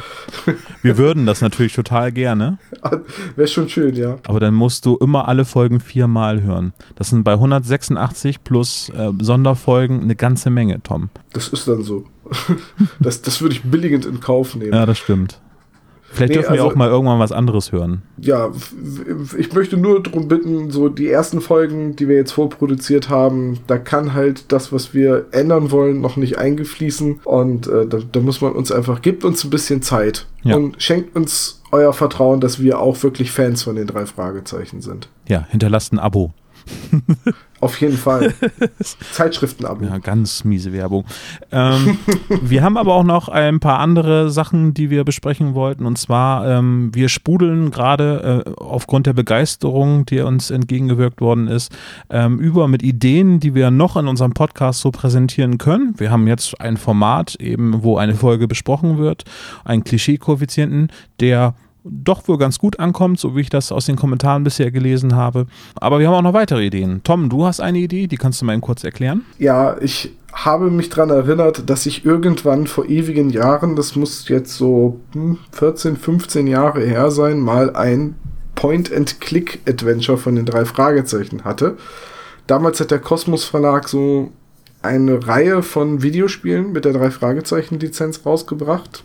Wir 0.84 1.00
würden 1.00 1.26
das 1.26 1.42
natürlich 1.42 1.74
total 1.74 2.12
gerne. 2.12 2.60
Wäre 3.36 3.48
schon 3.48 3.68
schön, 3.68 3.96
ja. 3.96 4.18
Aber 4.28 4.40
dann 4.40 4.54
musst 4.54 4.86
du 4.86 4.98
immer 4.98 5.28
alle 5.28 5.46
Folgen 5.46 5.80
viermal 5.80 6.44
hören. 6.44 6.74
Das 6.96 7.10
sind 7.10 7.24
bei 7.24 7.34
186 7.34 8.44
plus 8.44 8.90
äh, 8.90 9.12
Sonderfolgen 9.20 10.02
eine 10.02 10.16
ganze 10.16 10.52
Menge, 10.52 10.84
Tom. 10.84 11.10
Das 11.34 11.48
ist 11.48 11.68
dann 11.68 11.82
so. 11.82 12.06
das, 13.00 13.24
das 13.24 13.42
würde 13.42 13.56
ich 13.56 13.64
billigend 13.64 14.06
in 14.06 14.20
Kauf 14.20 14.54
nehmen. 14.54 14.74
Ja, 14.74 14.86
das 14.86 15.00
stimmt. 15.00 15.42
Vielleicht 16.12 16.30
nee, 16.30 16.36
dürfen 16.36 16.54
wir 16.54 16.62
also, 16.62 16.72
auch 16.72 16.76
mal 16.76 16.90
irgendwann 16.90 17.20
was 17.20 17.32
anderes 17.32 17.72
hören. 17.72 18.02
Ja, 18.18 18.52
ich 19.38 19.54
möchte 19.54 19.78
nur 19.78 20.02
darum 20.02 20.28
bitten, 20.28 20.72
so 20.72 20.90
die 20.90 21.10
ersten 21.10 21.40
Folgen, 21.40 21.96
die 21.96 22.08
wir 22.08 22.16
jetzt 22.16 22.32
vorproduziert 22.32 23.10
haben, 23.10 23.60
da 23.68 23.78
kann 23.78 24.14
halt 24.14 24.52
das, 24.52 24.74
was 24.74 24.94
wir 24.94 25.28
ändern 25.32 25.72
wollen, 25.72 26.02
noch 26.02 26.18
nicht 26.18 26.38
eingefließen. 26.38 27.22
Und 27.24 27.68
äh, 27.68 27.86
da, 27.86 28.00
da, 28.12 28.20
muss 28.20 28.42
man 28.42 28.54
uns 28.54 28.72
einfach, 28.72 29.02
gibt 29.02 29.24
uns 29.24 29.44
ein 29.44 29.50
bisschen 29.50 29.82
Zeit 29.82 30.26
ja. 30.44 30.56
und 30.56 30.82
schenkt 30.82 31.16
uns 31.16 31.62
euer 31.72 31.94
Vertrauen, 31.94 32.40
dass 32.40 32.60
wir 32.60 32.80
auch 32.80 33.02
wirklich 33.04 33.32
Fans 33.32 33.64
von 33.64 33.76
den 33.76 33.88
drei 33.88 34.06
Fragezeichen 34.06 34.82
sind. 34.82 35.10
Ja, 35.28 35.46
hinterlasst 35.50 35.94
ein 35.94 36.00
Abo. 36.00 36.34
Auf 37.62 37.82
jeden 37.82 37.98
Fall. 37.98 38.34
Zeitschriftenabo. 39.12 39.84
Ja, 39.84 39.98
ganz 39.98 40.46
miese 40.46 40.72
Werbung. 40.72 41.06
Ähm, 41.52 41.98
wir 42.42 42.64
haben 42.64 42.78
aber 42.78 42.94
auch 42.94 43.04
noch 43.04 43.28
ein 43.28 43.60
paar 43.60 43.80
andere 43.80 44.30
Sachen, 44.30 44.74
die 44.74 44.90
wir 44.90 45.04
besprechen 45.04 45.56
wollten. 45.56 45.86
Und 45.86 45.98
zwar, 45.98 46.48
ähm, 46.48 46.92
wir 46.94 47.10
spudeln 47.10 47.72
gerade 47.72 48.44
äh, 48.46 48.52
aufgrund 48.62 49.08
der 49.08 49.14
Begeisterung, 49.14 50.06
die 50.06 50.22
uns 50.22 50.52
entgegengewirkt 50.52 51.20
worden 51.20 51.48
ist, 51.48 51.76
ähm, 52.10 52.40
über 52.40 52.68
mit 52.68 52.82
Ideen, 52.82 53.40
die 53.40 53.56
wir 53.56 53.72
noch 53.72 53.98
in 53.98 54.08
unserem 54.08 54.34
Podcast 54.34 54.80
so 54.80 54.92
präsentieren 54.92 55.58
können. 55.58 55.96
Wir 55.98 56.12
haben 56.12 56.28
jetzt 56.28 56.60
ein 56.62 56.78
Format, 56.78 57.36
eben, 57.36 57.84
wo 57.84 57.98
eine 57.98 58.16
Folge 58.16 58.48
besprochen 58.48 58.98
wird, 58.98 59.26
einen 59.66 59.84
Klischee-Koeffizienten, 59.84 60.92
der 61.20 61.56
doch 61.84 62.28
wohl 62.28 62.38
ganz 62.38 62.60
gut 62.60 62.80
ankommt, 62.80 63.20
so 63.20 63.36
wie 63.36 63.42
ich 63.42 63.50
das 63.50 63.72
aus 63.72 63.86
den 63.86 63.96
Kommentaren 63.96 64.44
bisher 64.44 64.72
gelesen 64.72 65.16
habe. 65.16 65.46
Aber 65.76 66.00
wir 66.00 66.08
haben 66.08 66.16
auch 66.16 66.22
noch 66.22 66.34
weitere 66.34 66.66
Ideen. 66.66 67.02
Tom, 67.04 67.30
du 67.30 67.46
hast 67.46 67.62
eine 67.62 67.80
Idee, 67.80 68.08
die 68.08 68.18
kannst 68.18 68.42
du 68.42 68.46
mal 68.46 68.54
eben 68.54 68.62
kurz 68.62 68.84
erklären. 68.84 69.26
Ja, 69.38 69.78
ich 69.80 70.12
habe 70.34 70.70
mich 70.70 70.90
daran 70.90 71.10
erinnert, 71.10 71.70
dass 71.70 71.86
ich 71.86 72.06
irgendwann 72.06 72.68
vor 72.68 72.86
ewigen 72.86 73.30
Jahren, 73.30 73.76
das 73.76 73.96
muss 73.96 74.28
jetzt 74.28 74.56
so 74.56 75.00
14, 75.52 75.94
hm, 75.94 76.00
15 76.00 76.48
Jahre 76.48 76.82
her 76.82 77.12
sein, 77.12 77.40
mal 77.40 77.76
ein 77.76 78.16
Point-and-Click-Adventure 78.56 80.18
von 80.18 80.36
den 80.36 80.46
drei 80.46 80.66
Fragezeichen 80.66 81.46
hatte. 81.46 81.78
Damals 82.46 82.80
hat 82.80 82.92
der 82.92 83.00
Kosmos 83.00 83.46
Verlag 83.46 83.88
so 83.88 84.32
eine 84.82 85.28
Reihe 85.28 85.64
von 85.64 86.02
Videospielen 86.02 86.72
mit 86.72 86.86
der 86.86 86.94
drei 86.94 87.12
Fragezeichen-Lizenz 87.12 88.26
rausgebracht, 88.26 89.04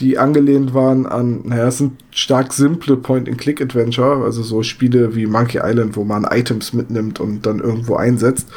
die 0.00 0.18
angelehnt 0.18 0.74
waren 0.74 1.06
an, 1.06 1.42
naja, 1.44 1.68
es 1.68 1.78
sind 1.78 1.92
stark 2.10 2.52
simple 2.52 2.96
Point-and-Click-Adventure, 2.96 4.24
also 4.24 4.42
so 4.42 4.62
Spiele 4.62 5.14
wie 5.14 5.26
Monkey 5.26 5.60
Island, 5.62 5.96
wo 5.96 6.04
man 6.04 6.24
Items 6.24 6.72
mitnimmt 6.72 7.20
und 7.20 7.46
dann 7.46 7.58
irgendwo 7.60 7.96
einsetzt. 7.96 8.48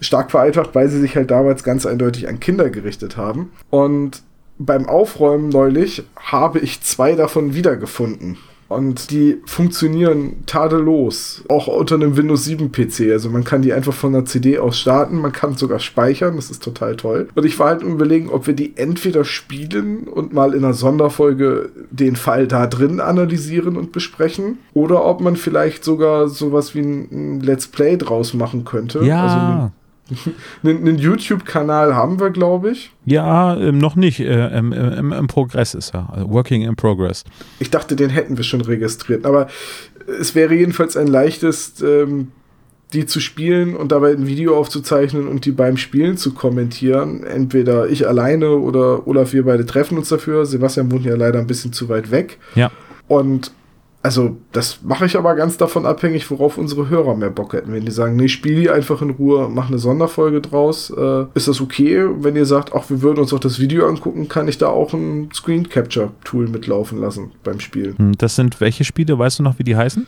Stark 0.00 0.30
vereinfacht, 0.30 0.74
weil 0.74 0.88
sie 0.88 1.00
sich 1.00 1.16
halt 1.16 1.30
damals 1.30 1.64
ganz 1.64 1.86
eindeutig 1.86 2.28
an 2.28 2.40
Kinder 2.40 2.70
gerichtet 2.70 3.16
haben. 3.16 3.50
Und 3.70 4.22
beim 4.58 4.88
Aufräumen 4.88 5.48
neulich 5.48 6.04
habe 6.16 6.60
ich 6.60 6.82
zwei 6.82 7.14
davon 7.14 7.54
wiedergefunden. 7.54 8.36
Und 8.74 9.10
die 9.10 9.38
funktionieren 9.46 10.44
tadellos, 10.46 11.44
auch 11.48 11.66
unter 11.66 11.94
einem 11.94 12.16
Windows 12.16 12.44
7 12.44 12.72
PC. 12.72 13.12
Also 13.12 13.30
man 13.30 13.44
kann 13.44 13.62
die 13.62 13.72
einfach 13.72 13.92
von 13.92 14.12
der 14.12 14.24
CD 14.24 14.58
aus 14.58 14.78
starten, 14.78 15.20
man 15.20 15.32
kann 15.32 15.56
sogar 15.56 15.78
speichern, 15.78 16.36
das 16.36 16.50
ist 16.50 16.62
total 16.62 16.96
toll. 16.96 17.28
Und 17.34 17.44
ich 17.44 17.58
war 17.58 17.68
halt 17.68 17.82
überlegen, 17.82 18.28
ob 18.28 18.46
wir 18.46 18.54
die 18.54 18.76
entweder 18.76 19.24
spielen 19.24 20.08
und 20.08 20.32
mal 20.32 20.54
in 20.54 20.64
einer 20.64 20.74
Sonderfolge 20.74 21.70
den 21.90 22.16
Fall 22.16 22.46
da 22.46 22.66
drin 22.66 23.00
analysieren 23.00 23.76
und 23.76 23.92
besprechen, 23.92 24.58
oder 24.72 25.04
ob 25.04 25.20
man 25.20 25.36
vielleicht 25.36 25.84
sogar 25.84 26.28
sowas 26.28 26.74
wie 26.74 26.80
ein, 26.80 27.40
Let's 27.40 27.68
Play 27.68 27.96
draus 27.96 28.34
machen 28.34 28.64
könnte. 28.64 29.04
Ja. 29.04 29.22
Also 29.22 29.72
einen, 30.62 30.98
YouTube-Kanal 30.98 31.94
haben 31.94 32.20
wir, 32.20 32.30
glaube 32.30 32.70
ich. 32.70 32.92
Ja, 33.04 33.56
ähm, 33.56 33.78
noch 33.78 33.96
nicht. 33.96 34.20
Äh, 34.20 34.56
im, 34.56 34.72
im, 34.72 35.12
Im 35.12 35.26
Progress 35.26 35.74
ist 35.74 35.94
er. 35.94 36.10
Also 36.12 36.30
working 36.30 36.62
in 36.62 36.76
Progress. 36.76 37.24
Ich 37.58 37.70
dachte, 37.70 37.96
den 37.96 38.10
hätten 38.10 38.36
wir 38.36 38.44
schon 38.44 38.60
registriert. 38.60 39.24
Aber 39.24 39.48
es 40.20 40.34
wäre 40.34 40.54
jedenfalls 40.54 40.96
ein 40.96 41.06
leichtes, 41.06 41.80
ähm, 41.82 42.32
die 42.92 43.06
zu 43.06 43.20
spielen 43.20 43.74
und 43.74 43.92
dabei 43.92 44.12
ein 44.12 44.26
Video 44.26 44.56
aufzuzeichnen 44.56 45.26
und 45.26 45.46
die 45.46 45.52
beim 45.52 45.76
Spielen 45.76 46.16
zu 46.16 46.34
kommentieren. 46.34 47.24
Entweder 47.24 47.88
ich 47.88 48.06
alleine 48.06 48.50
oder 48.50 49.06
Olaf, 49.06 49.32
wir 49.32 49.44
beide 49.44 49.66
treffen 49.66 49.98
uns 49.98 50.10
dafür. 50.10 50.46
Sebastian 50.46 50.92
wohnt 50.92 51.04
ja 51.04 51.16
leider 51.16 51.38
ein 51.38 51.46
bisschen 51.46 51.72
zu 51.72 51.88
weit 51.88 52.10
weg. 52.10 52.38
Ja. 52.54 52.70
Und 53.08 53.52
also, 54.04 54.36
das 54.52 54.80
mache 54.82 55.06
ich 55.06 55.16
aber 55.16 55.34
ganz 55.34 55.56
davon 55.56 55.86
abhängig, 55.86 56.30
worauf 56.30 56.58
unsere 56.58 56.90
Hörer 56.90 57.16
mehr 57.16 57.30
Bock 57.30 57.54
hätten. 57.54 57.72
Wenn 57.72 57.86
die 57.86 57.90
sagen, 57.90 58.16
nee, 58.16 58.28
spiel 58.28 58.54
die 58.54 58.68
einfach 58.68 59.00
in 59.00 59.08
Ruhe, 59.08 59.48
mach 59.50 59.68
eine 59.68 59.78
Sonderfolge 59.78 60.42
draus, 60.42 60.90
äh, 60.90 61.24
ist 61.32 61.48
das 61.48 61.62
okay. 61.62 62.06
Wenn 62.18 62.36
ihr 62.36 62.44
sagt, 62.44 62.74
ach, 62.74 62.90
wir 62.90 63.00
würden 63.00 63.20
uns 63.20 63.32
auch 63.32 63.40
das 63.40 63.60
Video 63.60 63.88
angucken, 63.88 64.28
kann 64.28 64.46
ich 64.46 64.58
da 64.58 64.68
auch 64.68 64.92
ein 64.92 65.30
Screen 65.32 65.70
Capture 65.70 66.10
Tool 66.22 66.48
mitlaufen 66.48 67.00
lassen 67.00 67.32
beim 67.44 67.60
Spielen. 67.60 67.96
Hm, 67.96 68.12
das 68.18 68.36
sind 68.36 68.60
welche 68.60 68.84
Spiele? 68.84 69.18
Weißt 69.18 69.38
du 69.38 69.42
noch, 69.42 69.58
wie 69.58 69.64
die 69.64 69.74
heißen? 69.74 70.06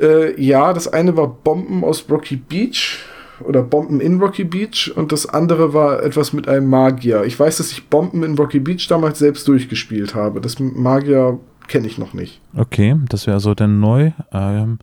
Äh, 0.00 0.40
ja, 0.42 0.72
das 0.72 0.92
eine 0.92 1.16
war 1.16 1.28
Bomben 1.28 1.84
aus 1.84 2.04
Rocky 2.10 2.34
Beach 2.34 2.98
oder 3.44 3.62
Bomben 3.62 4.00
in 4.00 4.20
Rocky 4.20 4.42
Beach 4.42 4.92
und 4.96 5.12
das 5.12 5.24
andere 5.26 5.72
war 5.72 6.02
etwas 6.02 6.32
mit 6.32 6.48
einem 6.48 6.68
Magier. 6.68 7.22
Ich 7.22 7.38
weiß, 7.38 7.58
dass 7.58 7.70
ich 7.70 7.88
Bomben 7.88 8.24
in 8.24 8.34
Rocky 8.36 8.58
Beach 8.58 8.88
damals 8.88 9.20
selbst 9.20 9.46
durchgespielt 9.46 10.16
habe. 10.16 10.40
Das 10.40 10.58
Magier 10.58 11.38
kenne 11.68 11.86
ich 11.86 11.98
noch 11.98 12.14
nicht. 12.14 12.40
Okay, 12.56 12.96
das 13.08 13.26
wäre 13.26 13.40
so 13.40 13.54
dann 13.54 13.80
neu. 13.80 14.12
Ähm, 14.32 14.78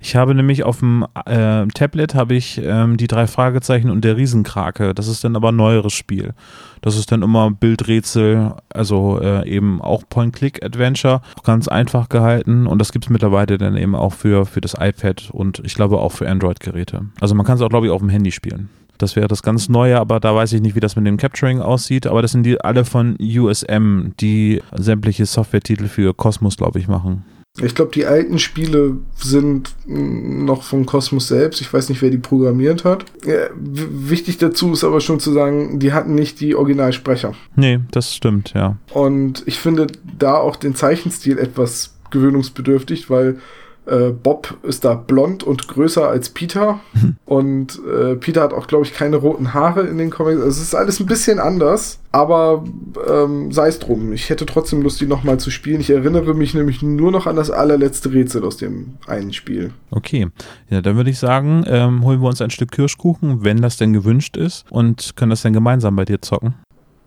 ich 0.00 0.14
habe 0.14 0.34
nämlich 0.34 0.62
auf 0.62 0.78
dem 0.80 1.06
äh, 1.24 1.66
Tablet 1.68 2.14
habe 2.14 2.34
ich 2.34 2.60
ähm, 2.62 2.96
die 2.96 3.06
drei 3.06 3.26
Fragezeichen 3.26 3.90
und 3.90 4.04
der 4.04 4.16
Riesenkrake. 4.16 4.94
Das 4.94 5.08
ist 5.08 5.24
dann 5.24 5.34
aber 5.34 5.50
ein 5.50 5.56
neueres 5.56 5.94
Spiel. 5.94 6.34
Das 6.82 6.96
ist 6.96 7.10
dann 7.10 7.22
immer 7.22 7.50
Bildrätsel, 7.50 8.54
also 8.68 9.20
äh, 9.20 9.48
eben 9.48 9.80
auch 9.80 10.04
Point-Click-Adventure, 10.08 11.22
ganz 11.42 11.66
einfach 11.66 12.08
gehalten 12.08 12.66
und 12.66 12.78
das 12.78 12.92
gibt 12.92 13.06
es 13.06 13.10
mittlerweile 13.10 13.58
dann 13.58 13.76
eben 13.76 13.94
auch 13.94 14.12
für, 14.12 14.46
für 14.46 14.60
das 14.60 14.74
iPad 14.78 15.30
und 15.32 15.60
ich 15.64 15.74
glaube 15.74 15.98
auch 15.98 16.12
für 16.12 16.28
Android-Geräte. 16.28 17.06
Also 17.20 17.34
man 17.34 17.46
kann 17.46 17.56
es 17.56 17.62
auch, 17.62 17.70
glaube 17.70 17.86
ich, 17.86 17.92
auf 17.92 18.00
dem 18.00 18.10
Handy 18.10 18.30
spielen. 18.30 18.68
Das 18.98 19.16
wäre 19.16 19.28
das 19.28 19.42
ganz 19.42 19.68
Neue, 19.68 19.98
aber 19.98 20.20
da 20.20 20.34
weiß 20.34 20.52
ich 20.52 20.60
nicht, 20.60 20.74
wie 20.74 20.80
das 20.80 20.96
mit 20.96 21.06
dem 21.06 21.16
Capturing 21.16 21.60
aussieht. 21.60 22.06
Aber 22.06 22.22
das 22.22 22.32
sind 22.32 22.44
die 22.44 22.60
alle 22.60 22.84
von 22.84 23.16
USM, 23.20 24.12
die 24.20 24.62
sämtliche 24.76 25.26
Software-Titel 25.26 25.86
für 25.86 26.14
Cosmos, 26.14 26.56
glaube 26.56 26.78
ich, 26.78 26.88
machen. 26.88 27.24
Ich 27.62 27.74
glaube, 27.74 27.90
die 27.92 28.04
alten 28.04 28.38
Spiele 28.38 28.98
sind 29.16 29.74
noch 29.86 30.62
von 30.62 30.84
Cosmos 30.84 31.28
selbst. 31.28 31.62
Ich 31.62 31.72
weiß 31.72 31.88
nicht, 31.88 32.02
wer 32.02 32.10
die 32.10 32.18
programmiert 32.18 32.84
hat. 32.84 33.06
Ja, 33.24 33.48
wichtig 33.54 34.36
dazu 34.36 34.72
ist 34.72 34.84
aber 34.84 35.00
schon 35.00 35.20
zu 35.20 35.32
sagen, 35.32 35.78
die 35.78 35.94
hatten 35.94 36.14
nicht 36.14 36.40
die 36.40 36.54
Originalsprecher. 36.54 37.32
Nee, 37.54 37.80
das 37.92 38.14
stimmt, 38.14 38.52
ja. 38.54 38.76
Und 38.92 39.42
ich 39.46 39.58
finde 39.58 39.86
da 40.18 40.34
auch 40.34 40.56
den 40.56 40.74
Zeichenstil 40.74 41.38
etwas 41.38 41.94
gewöhnungsbedürftig, 42.10 43.08
weil 43.08 43.38
äh, 43.86 44.10
Bob 44.10 44.56
ist 44.62 44.84
da 44.84 44.94
blond 44.94 45.42
und 45.42 45.68
größer 45.68 46.08
als 46.08 46.30
Peter. 46.30 46.80
und 47.24 47.80
äh, 47.86 48.16
Peter 48.16 48.42
hat 48.42 48.52
auch, 48.52 48.66
glaube 48.66 48.84
ich, 48.84 48.92
keine 48.92 49.16
roten 49.16 49.54
Haare 49.54 49.82
in 49.82 49.98
den 49.98 50.10
Comics. 50.10 50.38
Also 50.38 50.48
es 50.48 50.60
ist 50.60 50.74
alles 50.74 51.00
ein 51.00 51.06
bisschen 51.06 51.38
anders, 51.38 51.98
aber 52.12 52.64
ähm, 53.08 53.52
sei 53.52 53.68
es 53.68 53.78
drum. 53.78 54.12
Ich 54.12 54.30
hätte 54.30 54.46
trotzdem 54.46 54.82
Lust, 54.82 55.00
die 55.00 55.06
nochmal 55.06 55.38
zu 55.38 55.50
spielen. 55.50 55.80
Ich 55.80 55.90
erinnere 55.90 56.34
mich 56.34 56.54
nämlich 56.54 56.82
nur 56.82 57.12
noch 57.12 57.26
an 57.26 57.36
das 57.36 57.50
allerletzte 57.50 58.12
Rätsel 58.12 58.44
aus 58.44 58.56
dem 58.56 58.94
einen 59.06 59.32
Spiel. 59.32 59.72
Okay, 59.90 60.28
ja, 60.68 60.80
dann 60.80 60.96
würde 60.96 61.10
ich 61.10 61.18
sagen, 61.18 61.64
ähm, 61.66 62.04
holen 62.04 62.20
wir 62.20 62.28
uns 62.28 62.40
ein 62.40 62.50
Stück 62.50 62.72
Kirschkuchen, 62.72 63.44
wenn 63.44 63.62
das 63.62 63.76
denn 63.76 63.92
gewünscht 63.92 64.36
ist, 64.36 64.64
und 64.70 65.16
können 65.16 65.30
das 65.30 65.42
dann 65.42 65.52
gemeinsam 65.52 65.96
bei 65.96 66.04
dir 66.04 66.20
zocken. 66.20 66.54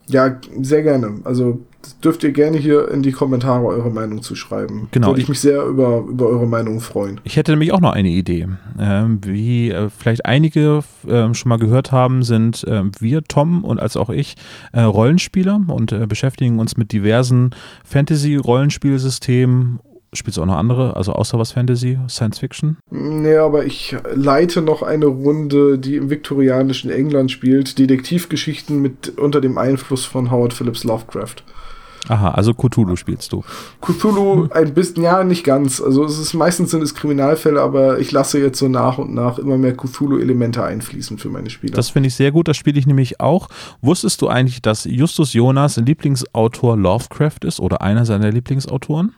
Ja, 0.09 0.39
sehr 0.61 0.83
gerne. 0.83 1.15
Also 1.23 1.59
dürft 2.03 2.23
ihr 2.23 2.31
gerne 2.31 2.57
hier 2.57 2.89
in 2.91 3.01
die 3.01 3.11
Kommentare 3.11 3.65
eure 3.65 3.89
Meinung 3.89 4.21
zu 4.21 4.35
schreiben. 4.35 4.89
Genau. 4.91 5.07
Würde 5.07 5.21
ich 5.21 5.29
mich 5.29 5.39
sehr 5.39 5.63
über, 5.63 6.03
über 6.07 6.27
eure 6.27 6.47
Meinung 6.47 6.81
freuen. 6.81 7.21
Ich 7.23 7.37
hätte 7.37 7.51
nämlich 7.51 7.71
auch 7.71 7.79
noch 7.79 7.93
eine 7.93 8.09
Idee. 8.09 8.47
Ähm, 8.79 9.21
wie 9.23 9.69
äh, 9.69 9.89
vielleicht 9.89 10.25
einige 10.25 10.81
äh, 11.07 11.33
schon 11.33 11.49
mal 11.49 11.59
gehört 11.59 11.91
haben, 11.91 12.23
sind 12.23 12.63
äh, 12.65 12.83
wir, 12.99 13.23
Tom 13.23 13.63
und 13.63 13.79
als 13.79 13.97
auch 13.97 14.09
ich, 14.09 14.35
äh, 14.73 14.81
Rollenspieler 14.81 15.61
und 15.67 15.91
äh, 15.91 16.05
beschäftigen 16.05 16.59
uns 16.59 16.75
mit 16.75 16.91
diversen 16.91 17.51
Fantasy-Rollenspielsystemen 17.85 19.79
Spielst 20.11 20.37
du 20.37 20.41
auch 20.41 20.47
noch 20.47 20.57
andere, 20.57 20.95
also 20.95 21.13
außer 21.13 21.37
was 21.37 21.51
Fantasy, 21.51 21.99
Science 22.07 22.39
Fiction? 22.39 22.77
Nee, 22.89 23.35
aber 23.35 23.65
ich 23.65 23.95
leite 24.13 24.61
noch 24.61 24.81
eine 24.81 25.05
Runde, 25.05 25.77
die 25.77 25.97
im 25.97 26.09
viktorianischen 26.09 26.89
England 26.89 27.31
spielt, 27.31 27.77
Detektivgeschichten 27.77 28.81
mit 28.81 29.19
unter 29.19 29.39
dem 29.39 29.57
Einfluss 29.57 30.05
von 30.05 30.31
Howard 30.31 30.53
Phillips 30.53 30.83
Lovecraft. 30.83 31.43
Aha, 32.07 32.31
also 32.31 32.53
Cthulhu 32.53 32.95
spielst 32.95 33.33
du. 33.33 33.43
Cthulhu 33.81 34.47
ein 34.51 34.73
bisschen, 34.73 35.03
ja, 35.03 35.23
nicht 35.23 35.43
ganz. 35.43 35.81
Also 35.81 36.05
es 36.05 36.17
ist 36.17 36.33
meistens 36.33 36.71
sind 36.71 36.81
es 36.81 36.95
Kriminalfälle, 36.95 37.61
aber 37.61 37.99
ich 37.99 38.11
lasse 38.11 38.39
jetzt 38.39 38.57
so 38.57 38.67
nach 38.67 38.97
und 38.97 39.13
nach 39.13 39.37
immer 39.37 39.57
mehr 39.57 39.75
Cthulhu-Elemente 39.75 40.63
einfließen 40.63 41.17
für 41.17 41.29
meine 41.29 41.49
Spieler. 41.49 41.75
Das 41.75 41.89
finde 41.89 42.07
ich 42.07 42.15
sehr 42.15 42.31
gut, 42.31 42.47
das 42.47 42.57
spiele 42.57 42.79
ich 42.79 42.87
nämlich 42.87 43.19
auch. 43.19 43.49
Wusstest 43.81 44.21
du 44.21 44.27
eigentlich, 44.27 44.61
dass 44.61 44.85
Justus 44.85 45.33
Jonas 45.33 45.77
Lieblingsautor 45.77 46.77
Lovecraft 46.77 47.43
ist 47.43 47.59
oder 47.59 47.81
einer 47.81 48.05
seiner 48.05 48.31
Lieblingsautoren? 48.31 49.13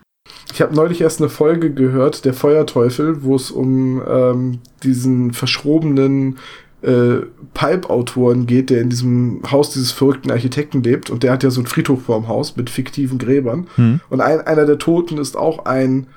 Ich 0.53 0.61
habe 0.61 0.75
neulich 0.75 1.01
erst 1.01 1.21
eine 1.21 1.29
Folge 1.29 1.73
gehört, 1.73 2.25
der 2.25 2.33
Feuerteufel, 2.33 3.23
wo 3.23 3.35
es 3.35 3.51
um 3.51 4.01
ähm, 4.07 4.59
diesen 4.83 5.33
verschrobenen 5.33 6.37
äh, 6.81 7.25
Pulp-Autoren 7.53 8.47
geht, 8.47 8.69
der 8.69 8.81
in 8.81 8.89
diesem 8.89 9.41
Haus 9.49 9.71
dieses 9.71 9.91
verrückten 9.91 10.31
Architekten 10.31 10.83
lebt 10.83 11.09
und 11.09 11.23
der 11.23 11.31
hat 11.31 11.43
ja 11.43 11.51
so 11.51 11.61
einen 11.61 11.67
Friedhof 11.67 12.03
vorm 12.03 12.27
Haus 12.27 12.55
mit 12.57 12.69
fiktiven 12.69 13.17
Gräbern. 13.17 13.67
Hm. 13.75 14.01
Und 14.09 14.21
ein, 14.21 14.41
einer 14.41 14.65
der 14.65 14.77
Toten 14.77 15.17
ist 15.17 15.37
auch 15.37 15.65
ein 15.65 16.07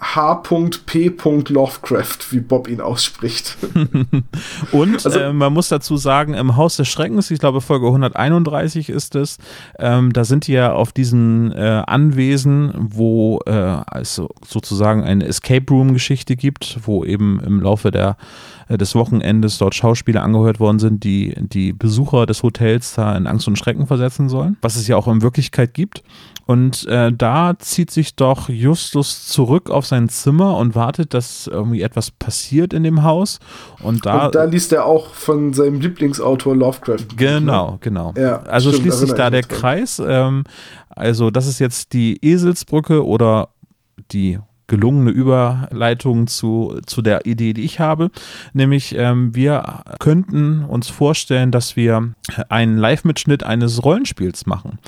H.P. 0.00 1.12
Lovecraft, 1.48 2.18
wie 2.30 2.40
Bob 2.40 2.68
ihn 2.68 2.80
ausspricht. 2.80 3.56
und 4.72 5.04
also, 5.04 5.18
äh, 5.18 5.32
man 5.32 5.52
muss 5.52 5.68
dazu 5.68 5.96
sagen, 5.96 6.34
im 6.34 6.56
Haus 6.56 6.76
des 6.76 6.88
Schreckens, 6.88 7.30
ich 7.30 7.40
glaube 7.40 7.60
Folge 7.60 7.86
131 7.86 8.90
ist 8.90 9.16
es, 9.16 9.38
ähm, 9.78 10.12
da 10.12 10.24
sind 10.24 10.46
die 10.46 10.52
ja 10.52 10.72
auf 10.72 10.92
diesen 10.92 11.52
äh, 11.52 11.82
Anwesen, 11.86 12.72
wo 12.76 13.40
äh, 13.46 13.80
es 13.92 14.20
sozusagen 14.46 15.02
eine 15.02 15.26
Escape 15.26 15.66
Room 15.70 15.92
Geschichte 15.92 16.36
gibt, 16.36 16.78
wo 16.84 17.04
eben 17.04 17.40
im 17.40 17.60
Laufe 17.60 17.90
der 17.90 18.16
äh, 18.68 18.78
des 18.78 18.94
Wochenendes 18.94 19.58
dort 19.58 19.74
Schauspieler 19.74 20.22
angehört 20.22 20.60
worden 20.60 20.78
sind, 20.78 21.04
die 21.04 21.34
die 21.38 21.72
Besucher 21.72 22.26
des 22.26 22.42
Hotels 22.42 22.94
da 22.94 23.16
in 23.16 23.26
Angst 23.26 23.48
und 23.48 23.58
Schrecken 23.58 23.86
versetzen 23.86 24.28
sollen, 24.28 24.56
was 24.60 24.76
es 24.76 24.86
ja 24.86 24.96
auch 24.96 25.08
in 25.08 25.22
Wirklichkeit 25.22 25.74
gibt. 25.74 26.02
Und 26.46 26.86
äh, 26.86 27.12
da 27.12 27.58
zieht 27.58 27.90
sich 27.90 28.16
doch 28.16 28.48
Justus 28.48 29.26
zurück 29.26 29.68
auf 29.68 29.84
sein 29.88 30.08
Zimmer 30.08 30.56
und 30.56 30.74
wartet, 30.74 31.14
dass 31.14 31.46
irgendwie 31.46 31.82
etwas 31.82 32.10
passiert 32.10 32.72
in 32.72 32.82
dem 32.82 33.02
Haus. 33.02 33.38
Und 33.82 34.06
da, 34.06 34.26
und 34.26 34.34
da 34.34 34.44
liest 34.44 34.72
er 34.72 34.84
auch 34.84 35.14
von 35.14 35.52
seinem 35.52 35.80
Lieblingsautor 35.80 36.54
Lovecraft. 36.54 37.16
Genau, 37.16 37.78
genau. 37.80 38.14
Ja, 38.16 38.42
also 38.42 38.70
stimmt, 38.70 38.82
schließt 38.84 39.00
sich 39.00 39.12
da 39.12 39.30
der 39.30 39.42
Kreis. 39.42 40.00
Ähm, 40.04 40.44
also 40.88 41.30
das 41.30 41.46
ist 41.46 41.58
jetzt 41.58 41.92
die 41.92 42.18
Eselsbrücke 42.22 43.06
oder 43.06 43.50
die 44.12 44.38
gelungene 44.68 45.10
Überleitung 45.10 46.28
zu, 46.28 46.78
zu 46.86 47.02
der 47.02 47.26
Idee, 47.26 47.54
die 47.54 47.64
ich 47.64 47.80
habe. 47.80 48.10
Nämlich, 48.52 48.94
ähm, 48.94 49.34
wir 49.34 49.82
könnten 49.98 50.64
uns 50.64 50.88
vorstellen, 50.88 51.50
dass 51.50 51.74
wir 51.74 52.12
einen 52.48 52.76
Live-Mitschnitt 52.76 53.42
eines 53.42 53.82
Rollenspiels 53.82 54.46
machen. 54.46 54.78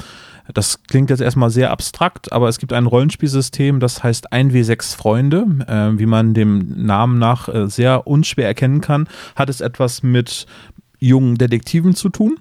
Das 0.52 0.82
klingt 0.84 1.10
jetzt 1.10 1.20
erstmal 1.20 1.50
sehr 1.50 1.70
abstrakt, 1.70 2.32
aber 2.32 2.48
es 2.48 2.58
gibt 2.58 2.72
ein 2.72 2.86
Rollenspielsystem, 2.86 3.80
das 3.80 4.02
heißt 4.02 4.32
1W6 4.32 4.96
Freunde. 4.96 5.46
Äh, 5.66 5.98
wie 5.98 6.06
man 6.06 6.34
dem 6.34 6.84
Namen 6.86 7.18
nach 7.18 7.48
äh, 7.48 7.68
sehr 7.68 8.06
unschwer 8.06 8.46
erkennen 8.46 8.80
kann, 8.80 9.08
hat 9.36 9.48
es 9.48 9.60
etwas 9.60 10.02
mit 10.02 10.46
jungen 10.98 11.36
Detektiven 11.38 11.94
zu 11.94 12.08
tun 12.08 12.36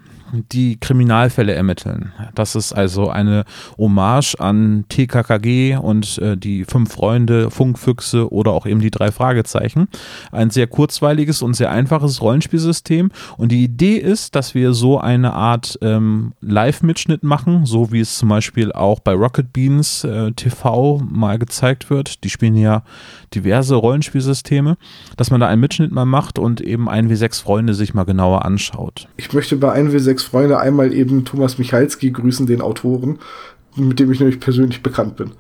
die 0.52 0.78
Kriminalfälle 0.80 1.54
ermitteln. 1.54 2.14
Das 2.36 2.56
ist 2.56 2.74
also 2.74 3.10
eine 3.10 3.46
Hommage 3.78 4.36
an 4.40 4.86
TKKG 4.90 5.78
und 5.78 6.18
äh, 6.20 6.38
die 6.38 6.66
fünf 6.66 6.94
Freunde, 6.94 7.52
Funkfüchse 7.52 8.32
oder 8.32 8.52
auch 8.52 8.66
eben 8.66 8.80
die 8.80 8.92
drei 8.92 9.12
Fragezeichen. 9.12 9.88
Ein 10.32 10.50
sehr 10.50 10.68
kurzweiliges 10.68 11.42
und 11.42 11.54
sehr 11.54 11.72
einfaches 11.72 12.22
Rollenspielsystem. 12.22 13.12
Und 13.38 13.52
die 13.52 13.64
Idee 13.64 13.98
ist, 13.98 14.36
dass 14.36 14.56
wir 14.56 14.74
so 14.74 15.00
eine 15.00 15.34
Art 15.34 15.78
ähm, 15.82 16.34
Live-Mitschnitt 16.42 17.24
machen, 17.24 17.66
so 17.66 17.92
wie 17.92 18.00
es 18.00 18.18
zum 18.18 18.30
Beispiel 18.30 18.72
auch 18.72 19.00
bei 19.00 19.14
Rocket 19.14 19.54
Beans 19.54 20.04
äh, 20.04 20.32
TV 20.32 21.00
mal 21.00 21.40
gezeigt 21.40 21.90
wird. 21.90 22.24
Die 22.24 22.30
spielen 22.30 22.56
ja 22.56 22.84
diverse 23.36 23.76
Rollenspielsysteme, 23.76 24.78
dass 25.18 25.32
man 25.32 25.40
da 25.40 25.48
einen 25.48 25.62
Mitschnitt 25.62 25.92
mal 25.92 26.06
macht 26.06 26.40
und 26.40 26.62
eben 26.62 26.90
ein 26.90 27.10
W6 27.10 27.42
Freunde 27.42 27.74
sich 27.74 27.94
mal 27.94 28.04
genauer 28.04 28.46
anschaut. 28.46 29.08
Ich 29.18 29.34
möchte 29.34 29.56
bei 29.58 29.76
1W6 29.76 30.26
Freunde 30.26 30.60
einmal 30.60 30.94
eben 30.94 31.26
Thomas 31.26 31.58
Michalski 31.58 32.12
grüßen, 32.12 32.48
den 32.48 32.62
Autoren, 32.62 33.20
mit 33.76 34.00
dem 34.00 34.12
ich 34.12 34.20
nämlich 34.20 34.40
persönlich 34.40 34.84
bekannt 34.84 35.16
bin. 35.16 35.32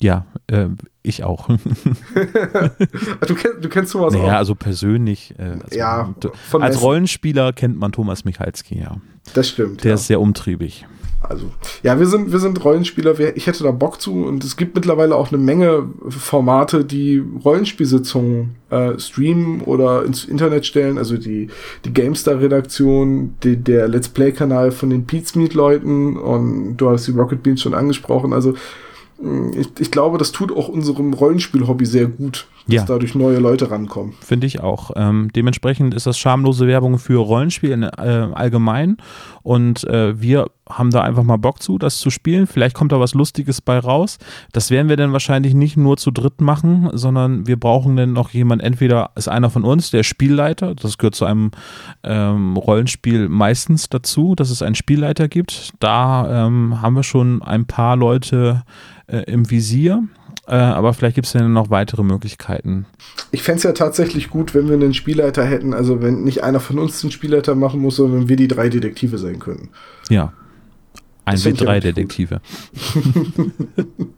Ja, 0.00 0.26
äh, 0.46 0.66
ich 1.02 1.24
auch. 1.24 1.48
du, 2.16 3.34
kennst, 3.34 3.64
du 3.64 3.68
kennst 3.68 3.92
Thomas 3.92 4.12
naja, 4.12 4.24
auch? 4.24 4.28
Ja, 4.28 4.38
also 4.38 4.54
persönlich. 4.54 5.34
Äh, 5.38 5.58
also 5.62 5.76
ja, 5.76 6.14
als 6.52 6.80
Rollenspieler 6.80 7.52
kennt 7.52 7.78
man 7.78 7.90
Thomas 7.90 8.24
Michalski, 8.24 8.78
ja. 8.78 8.96
Das 9.34 9.48
stimmt. 9.48 9.82
Der 9.84 9.90
ja. 9.90 9.94
ist 9.96 10.06
sehr 10.06 10.20
umtriebig. 10.20 10.86
Also, 11.20 11.50
ja, 11.82 11.98
wir 11.98 12.06
sind, 12.06 12.30
wir 12.30 12.38
sind 12.38 12.64
Rollenspieler. 12.64 13.18
Ich 13.34 13.46
hätte 13.48 13.64
da 13.64 13.72
Bock 13.72 14.00
zu 14.00 14.24
und 14.24 14.44
es 14.44 14.56
gibt 14.56 14.76
mittlerweile 14.76 15.16
auch 15.16 15.28
eine 15.28 15.38
Menge 15.38 15.88
Formate, 16.08 16.84
die 16.84 17.22
Rollenspielsitzungen 17.44 18.54
äh, 18.70 18.98
streamen 18.98 19.62
oder 19.62 20.04
ins 20.04 20.24
Internet 20.24 20.64
stellen. 20.64 20.96
Also 20.96 21.16
die, 21.16 21.48
die 21.84 21.92
GameStar-Redaktion, 21.92 23.34
der 23.42 23.88
Let's 23.88 24.08
Play-Kanal 24.08 24.70
von 24.70 24.90
den 24.90 25.06
Pizmeet-Leuten 25.06 26.16
und 26.16 26.76
du 26.76 26.88
hast 26.88 27.08
die 27.08 27.12
Rocket 27.12 27.42
Beans 27.42 27.62
schon 27.62 27.74
angesprochen. 27.74 28.32
Also, 28.32 28.54
ich, 29.56 29.68
ich 29.80 29.90
glaube, 29.90 30.18
das 30.18 30.30
tut 30.30 30.52
auch 30.52 30.68
unserem 30.68 31.12
Rollenspiel-Hobby 31.12 31.86
sehr 31.86 32.06
gut, 32.06 32.46
dass 32.68 32.74
Ja. 32.74 32.84
dadurch 32.84 33.14
neue 33.14 33.38
Leute 33.38 33.70
rankommen. 33.70 34.12
Finde 34.20 34.46
ich 34.46 34.60
auch. 34.60 34.90
Ähm, 34.94 35.30
dementsprechend 35.34 35.94
ist 35.94 36.06
das 36.06 36.18
schamlose 36.18 36.66
Werbung 36.66 36.98
für 36.98 37.18
Rollenspiel 37.18 37.70
in, 37.72 37.82
äh, 37.82 37.88
allgemein. 38.34 38.98
Und 39.42 39.84
äh, 39.84 40.20
wir 40.20 40.46
haben 40.68 40.90
da 40.90 41.00
einfach 41.00 41.22
mal 41.22 41.38
Bock 41.38 41.62
zu, 41.62 41.78
das 41.78 41.96
zu 41.98 42.10
spielen. 42.10 42.46
Vielleicht 42.46 42.74
kommt 42.76 42.92
da 42.92 43.00
was 43.00 43.14
Lustiges 43.14 43.62
bei 43.62 43.78
raus. 43.78 44.18
Das 44.52 44.70
werden 44.70 44.90
wir 44.90 44.98
dann 44.98 45.12
wahrscheinlich 45.14 45.54
nicht 45.54 45.78
nur 45.78 45.96
zu 45.96 46.10
dritt 46.10 46.42
machen, 46.42 46.90
sondern 46.92 47.46
wir 47.46 47.58
brauchen 47.58 47.96
dann 47.96 48.12
noch 48.12 48.30
jemand. 48.30 48.62
Entweder 48.62 49.10
ist 49.16 49.28
einer 49.28 49.48
von 49.48 49.64
uns 49.64 49.90
der 49.90 50.02
Spielleiter. 50.02 50.74
Das 50.74 50.98
gehört 50.98 51.14
zu 51.14 51.24
einem 51.24 51.52
ähm, 52.04 52.58
Rollenspiel 52.58 53.30
meistens 53.30 53.88
dazu, 53.88 54.34
dass 54.34 54.50
es 54.50 54.60
einen 54.60 54.74
Spielleiter 54.74 55.28
gibt. 55.28 55.72
Da 55.80 56.46
ähm, 56.46 56.82
haben 56.82 56.94
wir 56.94 57.02
schon 57.02 57.40
ein 57.42 57.64
paar 57.64 57.96
Leute 57.96 58.64
äh, 59.06 59.20
im 59.22 59.50
Visier. 59.50 60.02
Äh, 60.48 60.54
aber 60.54 60.94
vielleicht 60.94 61.14
gibt 61.14 61.26
es 61.26 61.34
dann 61.34 61.52
noch 61.52 61.68
weitere 61.68 62.02
Möglichkeiten. 62.02 62.86
Ich 63.32 63.42
fände 63.42 63.58
es 63.58 63.64
ja 63.64 63.72
tatsächlich 63.72 64.30
gut, 64.30 64.54
wenn 64.54 64.66
wir 64.68 64.74
einen 64.74 64.94
Spielleiter 64.94 65.44
hätten, 65.44 65.74
also 65.74 66.00
wenn 66.00 66.24
nicht 66.24 66.42
einer 66.42 66.58
von 66.58 66.78
uns 66.78 67.02
den 67.02 67.10
Spielleiter 67.10 67.54
machen 67.54 67.80
muss, 67.80 67.96
sondern 67.96 68.30
wir 68.30 68.36
die 68.36 68.48
drei 68.48 68.70
Detektive 68.70 69.18
sein 69.18 69.38
könnten. 69.40 69.68
Ja. 70.08 70.32
Ein 71.26 71.34
Das 71.34 71.42
find 71.42 71.60
ich 71.60 71.68
richtig 71.68 71.90
W3-Detektive. 71.90 72.40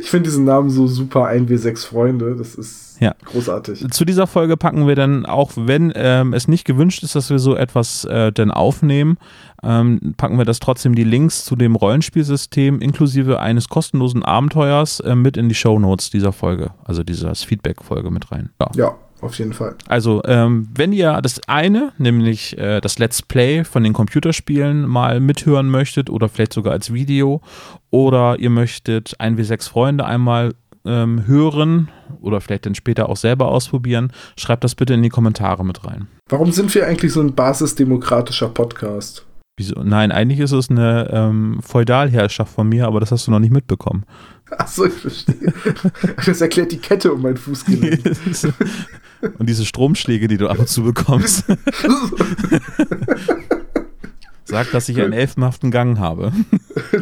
Ich 0.00 0.10
finde 0.10 0.28
diesen 0.28 0.44
Namen 0.44 0.70
so 0.70 0.86
super, 0.86 1.28
1W6 1.28 1.86
Freunde, 1.86 2.36
das 2.36 2.54
ist 2.54 3.00
Ja. 3.00 3.14
großartig. 3.24 3.90
Zu 3.90 4.04
dieser 4.04 4.26
Folge 4.26 4.56
packen 4.56 4.86
wir 4.86 4.94
dann, 4.94 5.26
auch 5.26 5.52
wenn 5.56 5.92
ähm, 5.94 6.32
es 6.32 6.48
nicht 6.48 6.64
gewünscht 6.64 7.02
ist, 7.02 7.14
dass 7.14 7.30
wir 7.30 7.38
so 7.38 7.54
etwas 7.56 8.04
äh, 8.04 8.32
denn 8.32 8.50
aufnehmen, 8.50 9.18
ähm, 9.62 10.14
packen 10.16 10.38
wir 10.38 10.44
das 10.44 10.58
trotzdem 10.60 10.94
die 10.94 11.04
Links 11.04 11.44
zu 11.44 11.56
dem 11.56 11.76
Rollenspielsystem 11.76 12.80
inklusive 12.80 13.40
eines 13.40 13.68
kostenlosen 13.68 14.22
Abenteuers 14.22 15.00
äh, 15.00 15.14
mit 15.14 15.36
in 15.36 15.48
die 15.48 15.54
Shownotes 15.54 16.10
dieser 16.10 16.32
Folge, 16.32 16.70
also 16.84 17.02
dieser 17.02 17.34
Feedback-Folge 17.34 18.10
mit 18.10 18.30
rein. 18.32 18.50
Ja. 18.60 18.70
Ja, 18.76 18.94
auf 19.20 19.38
jeden 19.38 19.52
Fall. 19.52 19.76
Also, 19.86 20.22
ähm, 20.24 20.68
wenn 20.74 20.92
ihr 20.92 21.20
das 21.22 21.40
eine, 21.48 21.92
nämlich 21.98 22.56
äh, 22.58 22.80
das 22.80 22.98
Let's 22.98 23.22
Play 23.22 23.64
von 23.64 23.82
den 23.82 23.92
Computerspielen 23.92 24.86
mal 24.86 25.20
mithören 25.20 25.70
möchtet 25.70 26.10
oder 26.10 26.28
vielleicht 26.28 26.52
sogar 26.52 26.72
als 26.72 26.92
Video 26.92 27.40
oder 27.90 28.38
ihr 28.38 28.50
möchtet 28.50 29.18
1W6 29.18 29.68
Freunde 29.68 30.04
einmal 30.04 30.52
ähm, 30.84 31.26
hören 31.26 31.88
oder 32.20 32.40
vielleicht 32.40 32.66
dann 32.66 32.74
später 32.74 33.08
auch 33.08 33.16
selber 33.16 33.48
ausprobieren, 33.48 34.12
schreibt 34.38 34.64
das 34.64 34.74
bitte 34.74 34.94
in 34.94 35.02
die 35.02 35.08
Kommentare 35.08 35.64
mit 35.64 35.84
rein. 35.84 36.08
Warum 36.28 36.52
sind 36.52 36.74
wir 36.74 36.86
eigentlich 36.86 37.12
so 37.12 37.20
ein 37.20 37.34
basisdemokratischer 37.34 38.48
Podcast? 38.48 39.26
Wieso? 39.58 39.82
Nein, 39.82 40.12
eigentlich 40.12 40.40
ist 40.40 40.52
es 40.52 40.70
eine 40.70 41.08
ähm, 41.10 41.60
Feudalherrschaft 41.62 42.52
von 42.52 42.68
mir, 42.68 42.86
aber 42.86 43.00
das 43.00 43.10
hast 43.10 43.26
du 43.26 43.30
noch 43.30 43.38
nicht 43.38 43.52
mitbekommen. 43.52 44.04
Achso, 44.58 44.84
ich 44.86 44.94
verstehe. 44.94 45.52
Das 46.24 46.40
erklärt 46.40 46.72
die 46.72 46.78
Kette 46.78 47.12
um 47.12 47.22
mein 47.22 47.36
Fußgelenk. 47.36 48.00
Und 49.38 49.48
diese 49.48 49.64
Stromschläge, 49.64 50.28
die 50.28 50.36
du 50.36 50.48
ab 50.48 50.58
und 50.58 50.68
zu 50.68 50.82
bekommst. 50.84 51.44
Sagt, 54.44 54.74
dass 54.74 54.88
ich 54.88 55.00
einen 55.00 55.14
elfenhaften 55.14 55.70
Gang 55.72 55.98
habe. 55.98 56.30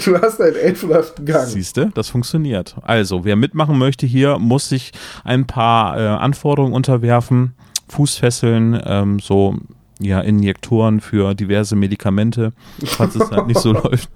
Du 0.05 0.19
hast 0.19 0.41
einen 0.41 0.55
elfenhaften 0.55 1.27
Gang. 1.27 1.47
Siehst 1.47 1.77
du, 1.77 1.91
das 1.93 2.09
funktioniert. 2.09 2.77
Also, 2.83 3.25
wer 3.25 3.37
mitmachen 3.37 3.77
möchte 3.77 4.07
hier, 4.07 4.39
muss 4.39 4.69
sich 4.69 4.93
ein 5.25 5.47
paar 5.47 5.99
äh, 5.99 6.07
Anforderungen 6.07 6.73
unterwerfen. 6.73 7.53
Fußfesseln, 7.89 8.81
ähm, 8.87 9.19
so 9.19 9.59
ja, 9.99 10.21
Injektoren 10.21 11.01
für 11.01 11.35
diverse 11.35 11.77
Medikamente, 11.77 12.53
falls 12.85 13.17
es 13.17 13.31
halt 13.31 13.47
nicht 13.49 13.61
so 13.61 13.73
läuft. 13.73 14.09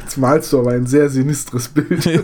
Jetzt 0.00 0.16
malst 0.18 0.52
du 0.52 0.60
aber 0.60 0.72
ein 0.72 0.86
sehr 0.86 1.08
sinistres 1.08 1.68
Bild. 1.68 2.04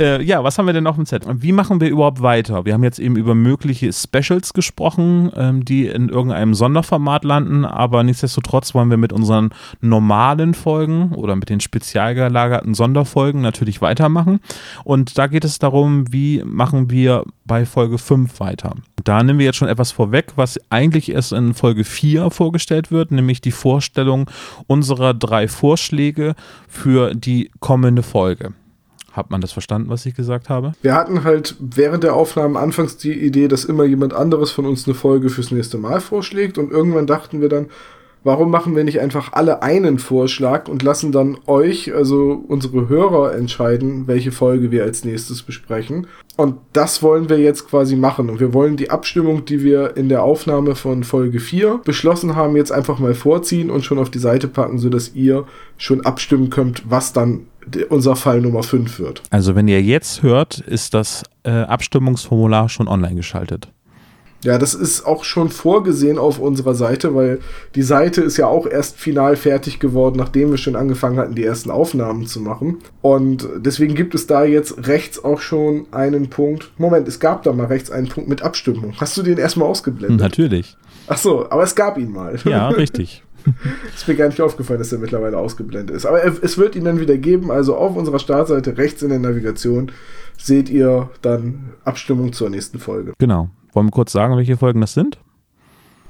Äh, 0.00 0.22
ja, 0.22 0.44
was 0.44 0.56
haben 0.56 0.66
wir 0.66 0.72
denn 0.72 0.86
auf 0.86 0.94
dem 0.94 1.06
Set? 1.06 1.24
Wie 1.28 1.50
machen 1.50 1.80
wir 1.80 1.88
überhaupt 1.88 2.22
weiter? 2.22 2.64
Wir 2.64 2.74
haben 2.74 2.84
jetzt 2.84 3.00
eben 3.00 3.16
über 3.16 3.34
mögliche 3.34 3.92
Specials 3.92 4.52
gesprochen, 4.52 5.32
ähm, 5.34 5.64
die 5.64 5.88
in 5.88 6.08
irgendeinem 6.08 6.54
Sonderformat 6.54 7.24
landen, 7.24 7.64
aber 7.64 8.04
nichtsdestotrotz 8.04 8.74
wollen 8.74 8.90
wir 8.90 8.96
mit 8.96 9.12
unseren 9.12 9.50
normalen 9.80 10.54
Folgen 10.54 11.12
oder 11.14 11.34
mit 11.34 11.50
den 11.50 11.58
spezial 11.58 12.14
gelagerten 12.14 12.74
Sonderfolgen 12.74 13.40
natürlich 13.40 13.82
weitermachen. 13.82 14.38
Und 14.84 15.18
da 15.18 15.26
geht 15.26 15.44
es 15.44 15.58
darum, 15.58 16.12
wie 16.12 16.44
machen 16.44 16.90
wir 16.90 17.24
bei 17.48 17.66
Folge 17.66 17.98
5 17.98 18.38
weiter. 18.38 18.76
Da 19.02 19.20
nehmen 19.24 19.40
wir 19.40 19.46
jetzt 19.46 19.56
schon 19.56 19.66
etwas 19.66 19.90
vorweg, 19.90 20.34
was 20.36 20.60
eigentlich 20.70 21.10
erst 21.10 21.32
in 21.32 21.54
Folge 21.54 21.82
4 21.82 22.30
vorgestellt 22.30 22.92
wird, 22.92 23.10
nämlich 23.10 23.40
die 23.40 23.50
Vorstellung 23.50 24.30
unserer 24.68 25.14
drei 25.14 25.48
Vorschläge 25.48 26.36
für 26.68 27.14
die 27.14 27.50
kommende 27.58 28.04
Folge. 28.04 28.52
Hat 29.12 29.30
man 29.30 29.40
das 29.40 29.50
verstanden, 29.50 29.88
was 29.88 30.06
ich 30.06 30.14
gesagt 30.14 30.48
habe? 30.48 30.74
Wir 30.82 30.94
hatten 30.94 31.24
halt 31.24 31.56
während 31.58 32.04
der 32.04 32.14
Aufnahmen 32.14 32.56
anfangs 32.56 32.98
die 32.98 33.14
Idee, 33.14 33.48
dass 33.48 33.64
immer 33.64 33.82
jemand 33.82 34.14
anderes 34.14 34.52
von 34.52 34.64
uns 34.64 34.86
eine 34.86 34.94
Folge 34.94 35.28
fürs 35.28 35.50
nächste 35.50 35.78
Mal 35.78 36.00
vorschlägt 36.00 36.56
und 36.56 36.70
irgendwann 36.70 37.08
dachten 37.08 37.40
wir 37.40 37.48
dann, 37.48 37.66
warum 38.24 38.50
machen 38.50 38.76
wir 38.76 38.84
nicht 38.84 39.00
einfach 39.00 39.32
alle 39.32 39.62
einen 39.62 39.98
Vorschlag 39.98 40.68
und 40.68 40.82
lassen 40.82 41.12
dann 41.12 41.38
euch, 41.46 41.94
also 41.94 42.44
unsere 42.48 42.88
Hörer, 42.88 43.34
entscheiden, 43.34 44.06
welche 44.06 44.32
Folge 44.32 44.70
wir 44.70 44.82
als 44.82 45.04
nächstes 45.04 45.42
besprechen. 45.42 46.06
Und 46.36 46.56
das 46.72 47.02
wollen 47.02 47.28
wir 47.28 47.38
jetzt 47.38 47.68
quasi 47.68 47.96
machen. 47.96 48.30
Und 48.30 48.38
wir 48.38 48.54
wollen 48.54 48.76
die 48.76 48.90
Abstimmung, 48.90 49.44
die 49.44 49.62
wir 49.64 49.96
in 49.96 50.08
der 50.08 50.22
Aufnahme 50.22 50.74
von 50.76 51.02
Folge 51.02 51.40
4 51.40 51.80
beschlossen 51.84 52.36
haben, 52.36 52.54
jetzt 52.54 52.70
einfach 52.70 52.98
mal 52.98 53.14
vorziehen 53.14 53.70
und 53.70 53.84
schon 53.84 53.98
auf 53.98 54.10
die 54.10 54.20
Seite 54.20 54.46
packen, 54.46 54.78
sodass 54.78 55.14
ihr 55.14 55.46
schon 55.76 56.02
abstimmen 56.02 56.50
könnt, 56.50 56.84
was 56.88 57.12
dann 57.12 57.46
unser 57.88 58.16
Fall 58.16 58.40
Nummer 58.40 58.62
5 58.62 58.98
wird. 58.98 59.22
Also, 59.30 59.54
wenn 59.54 59.68
ihr 59.68 59.82
jetzt 59.82 60.22
hört, 60.22 60.60
ist 60.60 60.94
das 60.94 61.24
äh, 61.42 61.50
Abstimmungsformular 61.50 62.68
schon 62.68 62.88
online 62.88 63.16
geschaltet. 63.16 63.68
Ja, 64.44 64.56
das 64.56 64.72
ist 64.74 65.04
auch 65.04 65.24
schon 65.24 65.48
vorgesehen 65.48 66.16
auf 66.16 66.38
unserer 66.38 66.74
Seite, 66.74 67.14
weil 67.14 67.40
die 67.74 67.82
Seite 67.82 68.20
ist 68.22 68.36
ja 68.36 68.46
auch 68.46 68.66
erst 68.66 68.96
final 68.96 69.34
fertig 69.34 69.80
geworden, 69.80 70.16
nachdem 70.16 70.50
wir 70.52 70.58
schon 70.58 70.76
angefangen 70.76 71.18
hatten, 71.18 71.34
die 71.34 71.42
ersten 71.44 71.70
Aufnahmen 71.72 72.26
zu 72.26 72.40
machen. 72.40 72.78
Und 73.02 73.48
deswegen 73.56 73.96
gibt 73.96 74.14
es 74.14 74.28
da 74.28 74.44
jetzt 74.44 74.86
rechts 74.86 75.24
auch 75.24 75.40
schon 75.40 75.86
einen 75.90 76.30
Punkt. 76.30 76.70
Moment, 76.78 77.08
es 77.08 77.18
gab 77.18 77.42
da 77.42 77.52
mal 77.52 77.66
rechts 77.66 77.90
einen 77.90 78.08
Punkt 78.08 78.28
mit 78.28 78.42
Abstimmung. 78.42 78.94
Hast 78.98 79.16
du 79.16 79.22
den 79.22 79.38
erstmal 79.38 79.68
ausgeblendet? 79.68 80.20
Natürlich. 80.20 80.76
Ach 81.08 81.18
so, 81.18 81.50
aber 81.50 81.64
es 81.64 81.74
gab 81.74 81.98
ihn 81.98 82.12
mal. 82.12 82.36
Ja, 82.44 82.68
richtig. 82.70 83.24
ist 83.96 84.06
mir 84.06 84.14
gar 84.14 84.28
nicht 84.28 84.40
aufgefallen, 84.40 84.78
dass 84.78 84.92
er 84.92 84.98
mittlerweile 84.98 85.36
ausgeblendet 85.38 85.96
ist. 85.96 86.06
Aber 86.06 86.20
er- 86.20 86.34
es 86.42 86.58
wird 86.58 86.76
ihn 86.76 86.84
dann 86.84 87.00
wieder 87.00 87.16
geben. 87.16 87.50
Also 87.50 87.76
auf 87.76 87.96
unserer 87.96 88.18
Startseite 88.20 88.78
rechts 88.78 89.02
in 89.02 89.08
der 89.08 89.18
Navigation 89.18 89.90
seht 90.36 90.68
ihr 90.70 91.10
dann 91.22 91.70
Abstimmung 91.84 92.32
zur 92.32 92.50
nächsten 92.50 92.78
Folge. 92.78 93.14
Genau. 93.18 93.50
Wollen 93.78 93.86
wir 93.86 93.92
kurz 93.92 94.10
sagen, 94.10 94.36
welche 94.36 94.56
Folgen 94.56 94.80
das 94.80 94.92
sind? 94.92 95.18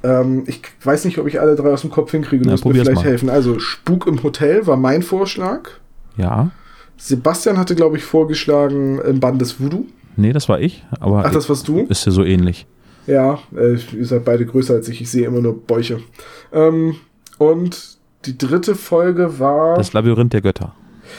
Ähm, 0.02 0.44
ich 0.46 0.62
weiß 0.83 1.04
nicht, 1.04 1.18
ob 1.18 1.26
ich 1.26 1.38
alle 1.38 1.54
drei 1.54 1.70
aus 1.70 1.83
dem 1.83 1.90
Kopf 1.90 2.12
hinkriege. 2.12 2.44
Du 2.44 2.48
Na, 2.48 2.52
musst 2.52 2.64
mir 2.64 2.72
vielleicht 2.72 2.94
mal. 2.94 3.04
helfen. 3.04 3.28
Also, 3.28 3.59
Spuk 3.59 4.07
im 4.07 4.22
Hotel 4.22 4.66
war 4.66 4.78
mein 4.78 5.02
Vorschlag. 5.02 5.68
Ja. 6.16 6.50
Sebastian 6.96 7.59
hatte, 7.59 7.74
glaube 7.74 7.98
ich, 7.98 8.04
vorgeschlagen 8.04 8.98
im 9.02 9.20
Band 9.20 9.38
des 9.42 9.61
Voodoo. 9.61 9.85
Nee, 10.16 10.33
das 10.33 10.48
war 10.48 10.62
ich, 10.62 10.83
aber 10.98 11.26
Ach, 11.26 11.31
das 11.31 11.46
warst 11.50 11.68
du? 11.68 11.81
ist 11.90 12.07
ja 12.07 12.11
so 12.12 12.24
ähnlich. 12.24 12.66
Ja, 13.07 13.38
äh, 13.54 13.76
ihr 13.94 14.07
seid 14.07 14.24
beide 14.24 14.46
größer 14.46 14.72
als 14.72 14.88
ich. 14.88 15.02
Ich 15.02 15.11
sehe 15.11 15.26
immer 15.26 15.42
nur 15.42 15.61
Bäuche. 15.61 16.00
Ähm, 16.54 16.96
und 17.37 17.98
die 18.24 18.38
dritte 18.38 18.76
Folge 18.76 19.38
war 19.38 19.76
Das 19.76 19.92
Labyrinth 19.92 20.33
der 20.33 20.40
Götter. 20.40 20.74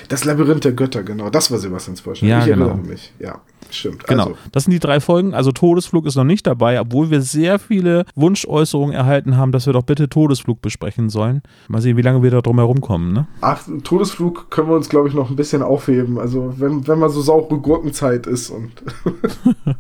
Das 0.08 0.26
Labyrinth 0.26 0.64
der 0.66 0.74
Götter, 0.74 1.04
genau. 1.04 1.30
Das 1.30 1.52
war 1.52 1.58
Sebastians 1.58 2.02
Vorschlag. 2.02 2.28
Ja, 2.28 2.40
ich 2.40 2.46
genau. 2.46 2.68
erinnere 2.68 2.88
mich. 2.88 3.14
Ja, 3.20 3.42
stimmt. 3.70 4.06
Genau. 4.06 4.24
Also, 4.24 4.38
Das 4.52 4.64
sind 4.64 4.72
die 4.72 4.80
drei 4.80 5.00
Folgen. 5.00 5.34
Also 5.34 5.52
Todesflug 5.52 6.06
ist 6.06 6.16
noch 6.16 6.24
nicht 6.24 6.48
dabei, 6.48 6.80
obwohl 6.80 7.10
wir 7.10 7.22
sehr 7.22 7.60
viele 7.60 8.06
Wunschäußerungen 8.16 8.96
erhalten 8.96 9.38
haben, 9.38 9.52
dass 9.52 9.66
wir 9.66 9.74
doch 9.74 9.84
bitte 9.84 10.10
Todesflug 10.10 10.62
besprechen 10.62 11.10
sollen. 11.10 11.42
Mal 11.68 11.82
sehen, 11.82 11.98
wie 11.98 12.02
lange 12.02 12.24
wir 12.24 12.32
da 12.32 12.42
drum 12.42 12.58
herum 12.58 12.82
kommen, 12.82 13.14
ne? 13.14 13.28
ach, 13.42 13.64
Todesflug 13.84 14.50
können 14.50 14.70
wir 14.70 14.76
uns, 14.76 14.90
glaube 14.90 15.08
ich, 15.08 15.14
noch 15.14 15.30
ein 15.30 15.36
bisschen 15.36 15.62
aufheben. 15.62 16.20
Also, 16.20 16.54
wenn, 16.58 16.88
wenn 16.88 17.00
mal 17.00 17.10
so 17.10 17.22
saure 17.22 17.58
Gurkenzeit 17.60 18.28
ist 18.28 18.50
und 18.50 18.72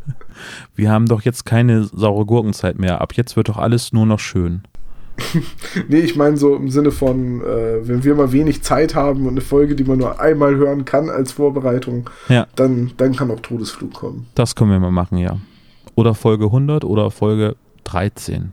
Wir 0.75 0.91
haben 0.91 1.07
doch 1.07 1.21
jetzt 1.21 1.45
keine 1.45 1.83
saure 1.83 2.25
Gurkenzeit 2.25 2.79
mehr. 2.79 3.01
Ab 3.01 3.13
jetzt 3.13 3.35
wird 3.35 3.49
doch 3.49 3.57
alles 3.57 3.93
nur 3.93 4.05
noch 4.05 4.19
schön. 4.19 4.63
Nee, 5.87 5.99
ich 5.99 6.15
meine 6.15 6.37
so 6.37 6.55
im 6.55 6.69
Sinne 6.69 6.91
von, 6.91 7.41
äh, 7.41 7.87
wenn 7.87 8.03
wir 8.03 8.15
mal 8.15 8.31
wenig 8.31 8.61
Zeit 8.63 8.95
haben 8.95 9.23
und 9.23 9.29
eine 9.31 9.41
Folge, 9.41 9.75
die 9.75 9.83
man 9.83 9.97
nur 9.99 10.19
einmal 10.19 10.55
hören 10.55 10.85
kann 10.85 11.09
als 11.09 11.31
Vorbereitung, 11.31 12.09
Ja. 12.27 12.47
dann, 12.55 12.91
dann 12.97 13.15
kann 13.15 13.29
auch 13.31 13.39
Todesflug 13.39 13.93
kommen. 13.93 14.27
Das 14.35 14.55
können 14.55 14.71
wir 14.71 14.79
mal 14.79 14.91
machen, 14.91 15.17
ja. 15.17 15.37
Oder 15.95 16.13
Folge 16.15 16.45
100 16.45 16.83
oder 16.85 17.11
Folge 17.11 17.55
13. 17.85 18.51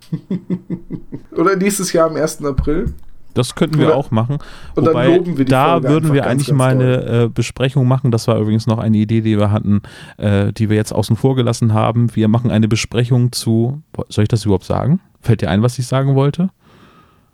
Oder 1.36 1.56
nächstes 1.56 1.92
Jahr 1.92 2.08
am 2.10 2.16
1. 2.16 2.42
April. 2.44 2.94
Das 3.36 3.54
könnten 3.54 3.78
wir 3.78 3.86
Oder- 3.88 3.96
auch 3.96 4.10
machen. 4.10 4.38
und 4.74 4.84
dann 4.84 4.94
Wobei, 4.94 5.16
loben 5.16 5.38
wir 5.38 5.44
die 5.44 5.50
da 5.50 5.72
Folge 5.72 5.88
würden 5.88 6.12
wir 6.12 6.22
ganz, 6.22 6.32
eigentlich 6.32 6.48
ganz 6.48 6.58
mal 6.58 6.70
eine 6.72 7.24
äh, 7.24 7.28
Besprechung 7.32 7.86
machen. 7.86 8.10
Das 8.10 8.26
war 8.28 8.38
übrigens 8.40 8.66
noch 8.66 8.78
eine 8.78 8.96
Idee, 8.96 9.20
die 9.20 9.38
wir 9.38 9.50
hatten, 9.50 9.82
äh, 10.16 10.52
die 10.52 10.68
wir 10.70 10.76
jetzt 10.76 10.92
außen 10.92 11.16
vor 11.16 11.36
gelassen 11.36 11.72
haben. 11.74 12.14
Wir 12.16 12.28
machen 12.28 12.50
eine 12.50 12.68
Besprechung 12.68 13.32
zu. 13.32 13.82
Soll 14.08 14.22
ich 14.22 14.28
das 14.28 14.44
überhaupt 14.44 14.64
sagen? 14.64 15.00
Fällt 15.20 15.42
dir 15.42 15.50
ein, 15.50 15.62
was 15.62 15.78
ich 15.78 15.86
sagen 15.86 16.14
wollte? 16.14 16.50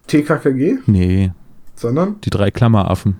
TKKG, 0.07 0.79
Nee, 0.87 1.33
sondern. 1.75 2.17
die 2.25 2.31
drei 2.31 2.51
Klammeraffen. 2.51 3.17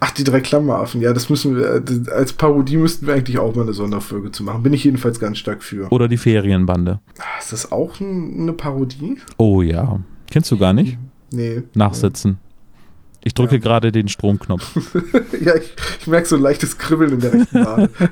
Ach, 0.00 0.10
die 0.12 0.24
drei 0.24 0.40
Klammeraffen. 0.40 1.02
Ja, 1.02 1.12
das 1.12 1.28
müssen 1.28 1.54
wir, 1.56 1.66
äh, 1.86 2.10
als 2.10 2.32
Parodie 2.32 2.78
müssten 2.78 3.06
wir 3.06 3.12
eigentlich 3.14 3.38
auch 3.38 3.54
mal 3.54 3.62
eine 3.62 3.74
Sonderfolge 3.74 4.32
zu 4.32 4.42
machen. 4.42 4.62
Bin 4.62 4.72
ich 4.72 4.84
jedenfalls 4.84 5.20
ganz 5.20 5.36
stark 5.36 5.62
für. 5.62 5.88
Oder 5.92 6.08
die 6.08 6.16
Ferienbande. 6.16 7.00
Ah, 7.18 7.22
Ist 7.38 7.52
das 7.52 7.70
auch 7.70 8.00
ein, 8.00 8.38
eine 8.40 8.54
Parodie? 8.54 9.18
Oh 9.36 9.60
ja. 9.60 10.00
Kennst 10.30 10.50
du 10.50 10.56
gar 10.56 10.72
nicht? 10.72 10.96
Nee. 11.30 11.62
Nachsitzen. 11.74 12.38
Ich 13.24 13.34
drücke 13.34 13.56
Ja. 13.56 13.60
gerade 13.60 13.92
den 13.92 14.08
Stromknopf. 14.08 14.76
ja, 15.40 15.54
ich, 15.56 15.74
ich 16.00 16.06
merke 16.06 16.26
so 16.28 16.36
ein 16.36 16.42
leichtes 16.42 16.78
Kribbeln 16.78 17.14
in 17.14 17.20
der 17.20 17.32
rechten 17.32 17.64
Wade. 17.64 17.90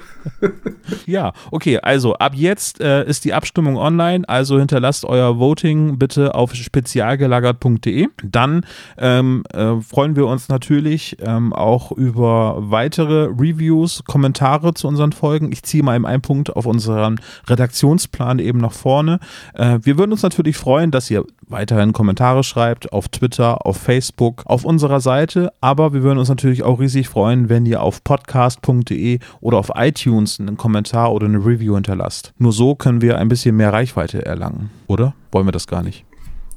Ja, 1.07 1.33
okay, 1.51 1.79
also 1.79 2.15
ab 2.15 2.33
jetzt 2.35 2.81
äh, 2.81 3.05
ist 3.07 3.25
die 3.25 3.33
Abstimmung 3.33 3.77
online, 3.77 4.29
also 4.29 4.59
hinterlasst 4.59 5.05
euer 5.05 5.39
Voting 5.39 5.99
bitte 5.99 6.35
auf 6.35 6.55
spezialgelagert.de. 6.55 8.09
Dann 8.25 8.65
ähm, 8.99 9.45
äh, 9.53 9.81
freuen 9.81 10.17
wir 10.17 10.27
uns 10.27 10.49
natürlich 10.49 11.17
ähm, 11.21 11.53
auch 11.53 11.93
über 11.93 12.57
weitere 12.59 13.25
Reviews, 13.27 14.03
Kommentare 14.07 14.75
zu 14.75 14.89
unseren 14.89 15.13
Folgen. 15.13 15.51
Ich 15.53 15.63
ziehe 15.63 15.83
mal 15.83 15.97
eben 15.97 16.07
einen 16.07 16.23
Punkt 16.23 16.55
auf 16.55 16.67
unseren 16.67 17.21
Redaktionsplan 17.49 18.39
eben 18.39 18.59
nach 18.59 18.73
vorne. 18.73 19.19
Äh, 19.55 19.79
wir 19.83 19.99
würden 19.99 20.13
uns 20.13 20.23
natürlich 20.23 20.57
freuen, 20.57 20.91
dass 20.91 21.11
ihr 21.11 21.25
weiterhin 21.49 21.93
Kommentare 21.93 22.43
schreibt 22.43 22.93
auf 22.93 23.09
Twitter, 23.09 23.65
auf 23.67 23.77
Facebook, 23.77 24.43
auf 24.47 24.65
unserer 24.65 24.96
Seite, 25.01 25.53
aber 25.61 25.93
wir 25.93 26.03
würden 26.03 26.19
uns 26.19 26.29
natürlich 26.29 26.63
auch 26.63 26.81
riesig 26.81 27.09
freuen, 27.09 27.49
wenn 27.49 27.67
ihr 27.67 27.83
auf 27.83 28.03
podcast.de 28.05 29.19
oder 29.41 29.59
auf 29.59 29.71
iTunes 29.75 30.41
einen 30.41 30.57
Kommentar 30.57 31.13
oder 31.13 31.27
eine 31.27 31.39
Review 31.39 31.75
hinterlasst. 31.75 32.33
Nur 32.39 32.53
so 32.53 32.75
können 32.75 33.01
wir 33.03 33.19
ein 33.19 33.29
bisschen 33.29 33.57
mehr 33.57 33.73
Reichweite 33.73 34.25
erlangen, 34.25 34.71
oder? 34.87 35.15
Wollen 35.33 35.47
wir 35.47 35.53
das 35.53 35.67
gar 35.67 35.83
nicht? 35.83 36.05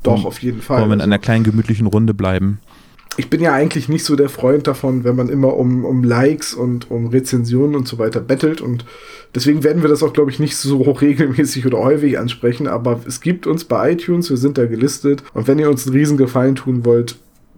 Doch, 0.04 0.25
auf 0.25 0.41
jeden 0.41 0.62
Fall. 0.62 0.80
Wollen 0.80 0.89
wir 0.89 0.95
in 0.95 1.02
einer 1.02 1.19
kleinen 1.19 1.43
gemütlichen 1.43 1.88
Runde 1.88 2.13
bleiben? 2.13 2.60
ich 3.19 3.30
bin 3.30 3.41
ja 3.41 3.54
eigentlich 3.54 3.89
nicht 3.89 4.06
so 4.06 4.15
der 4.15 4.30
Freund 4.30 4.65
davon, 4.65 5.04
wenn 5.04 5.17
man 5.17 5.28
immer 5.28 5.58
um, 5.58 5.84
um 5.84 6.06
Likes 6.06 6.54
und 6.54 6.89
um 6.89 7.08
Rezensionen 7.08 7.75
und 7.75 7.86
so 7.86 7.99
weiter 7.99 8.21
bettelt. 8.21 8.62
Und 8.62 8.86
deswegen 9.36 9.62
werden 9.65 9.82
wir 9.82 9.89
das 9.89 10.04
auch, 10.04 10.13
glaube 10.13 10.32
ich, 10.32 10.39
nicht 10.39 10.56
so 10.56 10.82
regelmäßig 10.82 11.65
oder 11.65 11.80
häufig 11.80 12.17
ansprechen. 12.17 12.67
Aber 12.67 13.02
es 13.06 13.19
gibt 13.19 13.45
uns 13.45 13.65
bei 13.65 13.91
iTunes, 13.91 14.30
wir 14.30 14.38
sind 14.38 14.58
da 14.58 14.67
gelistet. 14.67 15.21
Und 15.34 15.49
wenn 15.49 15.60
ihr 15.60 15.69
uns 15.69 15.86
einen 15.86 15.97
riesen 15.97 16.15
Gefallen 16.15 16.56
tun 16.56 16.86
wollt, 16.86 17.17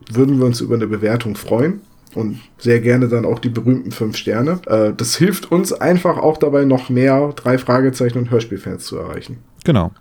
würden 0.10 0.40
wir 0.40 0.46
uns 0.46 0.62
über 0.62 0.76
eine 0.76 0.88
Bewertung 0.88 1.36
freuen. 1.36 1.82
Und 2.14 2.40
sehr 2.58 2.82
gerne 2.82 3.08
dann 3.08 3.24
auch 3.24 3.40
die 3.40 3.48
berühmten 3.48 3.92
fünf 3.92 4.18
Sterne. 4.18 4.60
Äh, 4.68 4.92
das 4.96 5.16
hilft 5.16 5.50
uns 5.50 5.72
einfach 5.72 6.18
auch 6.18 6.38
dabei, 6.38 6.66
noch 6.66 6.90
mehr 6.90 7.32
drei 7.38 7.58
Fragezeichen 7.58 8.18
und 8.18 8.32
Hörspielfans 8.32 8.84
zu 8.84 8.98
erreichen. 8.98 9.38
Genau. 9.64 9.92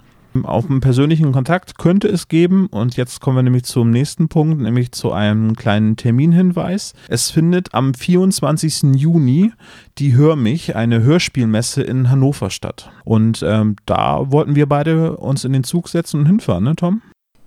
Auf 0.45 0.71
einen 0.71 0.81
persönlichen 0.81 1.33
Kontakt 1.33 1.77
könnte 1.77 2.07
es 2.07 2.29
geben 2.29 2.69
und 2.69 2.97
jetzt 2.97 3.21
kommen 3.21 3.39
wir 3.39 3.43
nämlich 3.43 3.65
zum 3.65 3.91
nächsten 3.91 4.29
Punkt, 4.29 4.61
nämlich 4.61 4.93
zu 4.93 5.11
einem 5.11 5.57
kleinen 5.57 5.97
Terminhinweis. 5.97 6.95
Es 7.09 7.31
findet 7.31 7.75
am 7.75 7.95
24. 7.95 8.95
Juni 8.95 9.53
die 9.99 10.15
Hör 10.15 10.37
mich, 10.37 10.77
eine 10.77 11.03
Hörspielmesse 11.03 11.83
in 11.83 12.11
Hannover 12.11 12.51
statt. 12.51 12.93
Und 13.05 13.45
ähm, 13.45 13.75
da 13.87 14.31
wollten 14.31 14.55
wir 14.55 14.67
beide 14.67 15.17
uns 15.17 15.45
in 15.45 15.53
den 15.53 15.65
Zug 15.65 15.89
setzen 15.89 16.21
und 16.21 16.27
hinfahren, 16.27 16.63
ne 16.63 16.77
Tom? 16.77 17.03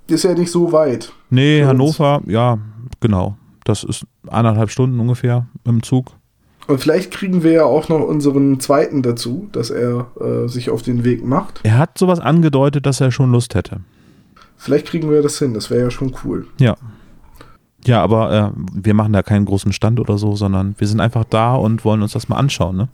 Ist 0.07 0.23
ja 0.23 0.33
nicht 0.33 0.51
so 0.51 0.71
weit. 0.71 1.11
Nee, 1.29 1.59
Für 1.59 1.61
uns. 1.63 1.69
Hannover, 1.69 2.21
ja, 2.27 2.57
genau. 2.99 3.37
Das 3.63 3.83
ist 3.83 4.05
anderthalb 4.27 4.69
Stunden 4.69 4.99
ungefähr 4.99 5.47
im 5.65 5.83
Zug. 5.83 6.11
Und 6.67 6.79
vielleicht 6.79 7.11
kriegen 7.11 7.43
wir 7.43 7.51
ja 7.51 7.65
auch 7.65 7.89
noch 7.89 8.01
unseren 8.01 8.59
zweiten 8.59 9.01
dazu, 9.01 9.49
dass 9.51 9.69
er 9.69 10.07
äh, 10.19 10.47
sich 10.47 10.69
auf 10.69 10.81
den 10.81 11.03
Weg 11.03 11.25
macht. 11.25 11.59
Er 11.63 11.77
hat 11.77 11.97
sowas 11.97 12.19
angedeutet, 12.19 12.85
dass 12.85 13.01
er 13.01 13.11
schon 13.11 13.31
Lust 13.31 13.55
hätte. 13.55 13.81
Vielleicht 14.57 14.87
kriegen 14.87 15.09
wir 15.09 15.21
das 15.21 15.39
hin, 15.39 15.53
das 15.53 15.69
wäre 15.69 15.81
ja 15.81 15.91
schon 15.91 16.15
cool. 16.23 16.47
Ja. 16.59 16.77
Ja, 17.85 18.01
aber 18.01 18.31
äh, 18.31 18.61
wir 18.73 18.93
machen 18.93 19.11
da 19.11 19.23
keinen 19.23 19.43
großen 19.43 19.73
Stand 19.73 19.99
oder 19.99 20.17
so, 20.17 20.37
sondern 20.37 20.75
wir 20.77 20.87
sind 20.87 21.01
einfach 21.01 21.25
da 21.25 21.55
und 21.55 21.83
wollen 21.83 22.01
uns 22.01 22.13
das 22.13 22.29
mal 22.29 22.37
anschauen, 22.37 22.77
ne? 22.77 22.87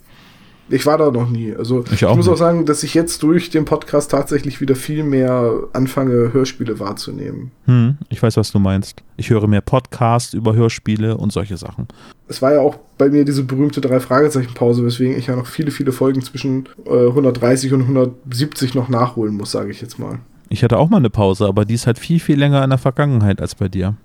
Ich 0.70 0.86
war 0.86 0.98
da 0.98 1.10
noch 1.12 1.30
nie. 1.30 1.56
Also 1.56 1.84
Ich 1.88 1.94
ich, 1.94 2.06
auch 2.06 2.16
muss 2.16 2.26
nicht. 2.28 2.34
auch 2.34 2.38
sagen, 2.38 2.66
dass 2.66 2.84
ich 2.84 2.94
jetzt 2.94 3.24
durch 3.24 3.50
den 3.50 3.66
Podcast 3.66 4.12
tatsächlich 4.12 4.62
wieder 4.62 4.76
viel 4.76 5.04
mehr 5.04 5.52
anfange, 5.74 6.32
Hörspiele 6.34 6.80
wahrzunehmen. 6.80 7.52
Hm, 7.66 7.98
ich 8.10 8.22
weiß, 8.22 8.38
was 8.38 8.52
du 8.52 8.60
meinst. 8.60 9.04
Ich 9.18 9.30
höre 9.30 9.48
mehr 9.48 9.62
Podcasts 9.62 10.34
über 10.34 10.54
Hörspiele 10.56 11.18
und 11.18 11.32
solche 11.34 11.58
Sachen. 11.58 11.88
Es 12.28 12.42
war 12.42 12.54
ja 12.54 12.60
auch 12.62 12.78
bei 12.98 13.10
mir 13.10 13.26
diese 13.26 13.44
berühmte 13.44 13.82
Drei-Fragezeichen-Pause, 13.82 14.86
weswegen 14.86 15.18
ich 15.18 15.28
ja 15.28 15.36
noch 15.36 15.48
viele, 15.48 15.72
viele 15.72 15.92
Folgen 15.92 16.22
zwischen 16.22 16.70
äh, 16.86 17.08
130 17.08 17.74
und 17.74 17.82
170 17.82 18.76
noch 18.76 18.90
nachholen 18.90 19.36
muss, 19.36 19.52
sage 19.52 19.72
ich 19.72 19.82
jetzt 19.82 19.98
mal. 19.98 20.20
Ich 20.50 20.64
hatte 20.64 20.78
auch 20.78 20.90
mal 20.90 20.98
eine 20.98 21.10
Pause, 21.10 21.46
aber 21.46 21.66
die 21.66 21.74
ist 21.76 21.88
halt 21.88 22.00
viel, 22.00 22.20
viel 22.20 22.38
länger 22.38 22.64
in 22.64 22.70
der 22.70 22.80
Vergangenheit 22.80 23.42
als 23.42 23.56
bei 23.56 23.68
dir. 23.70 23.96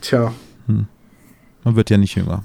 Tja, 0.00 0.32
Man 0.66 1.76
wird 1.76 1.90
ja 1.90 1.96
nicht 1.98 2.14
jünger. 2.14 2.44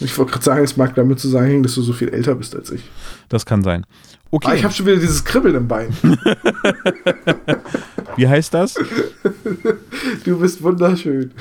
Ich 0.00 0.16
wollte 0.18 0.32
gerade 0.32 0.44
sagen, 0.44 0.64
es 0.64 0.76
mag 0.76 0.94
damit 0.94 1.20
zusammenhängen, 1.20 1.62
dass 1.62 1.74
du 1.74 1.82
so 1.82 1.92
viel 1.92 2.08
älter 2.08 2.34
bist 2.34 2.54
als 2.56 2.70
ich. 2.70 2.82
Das 3.28 3.46
kann 3.46 3.62
sein. 3.62 3.86
Okay, 4.30 4.48
Ah, 4.50 4.54
ich 4.54 4.64
habe 4.64 4.74
schon 4.74 4.86
wieder 4.86 4.96
dieses 4.96 5.24
Kribbeln 5.24 5.54
im 5.54 5.68
Bein. 5.68 5.90
wie 8.16 8.26
heißt 8.26 8.52
das? 8.52 8.74
Du 10.24 10.38
bist 10.38 10.62
wunderschön. 10.62 11.30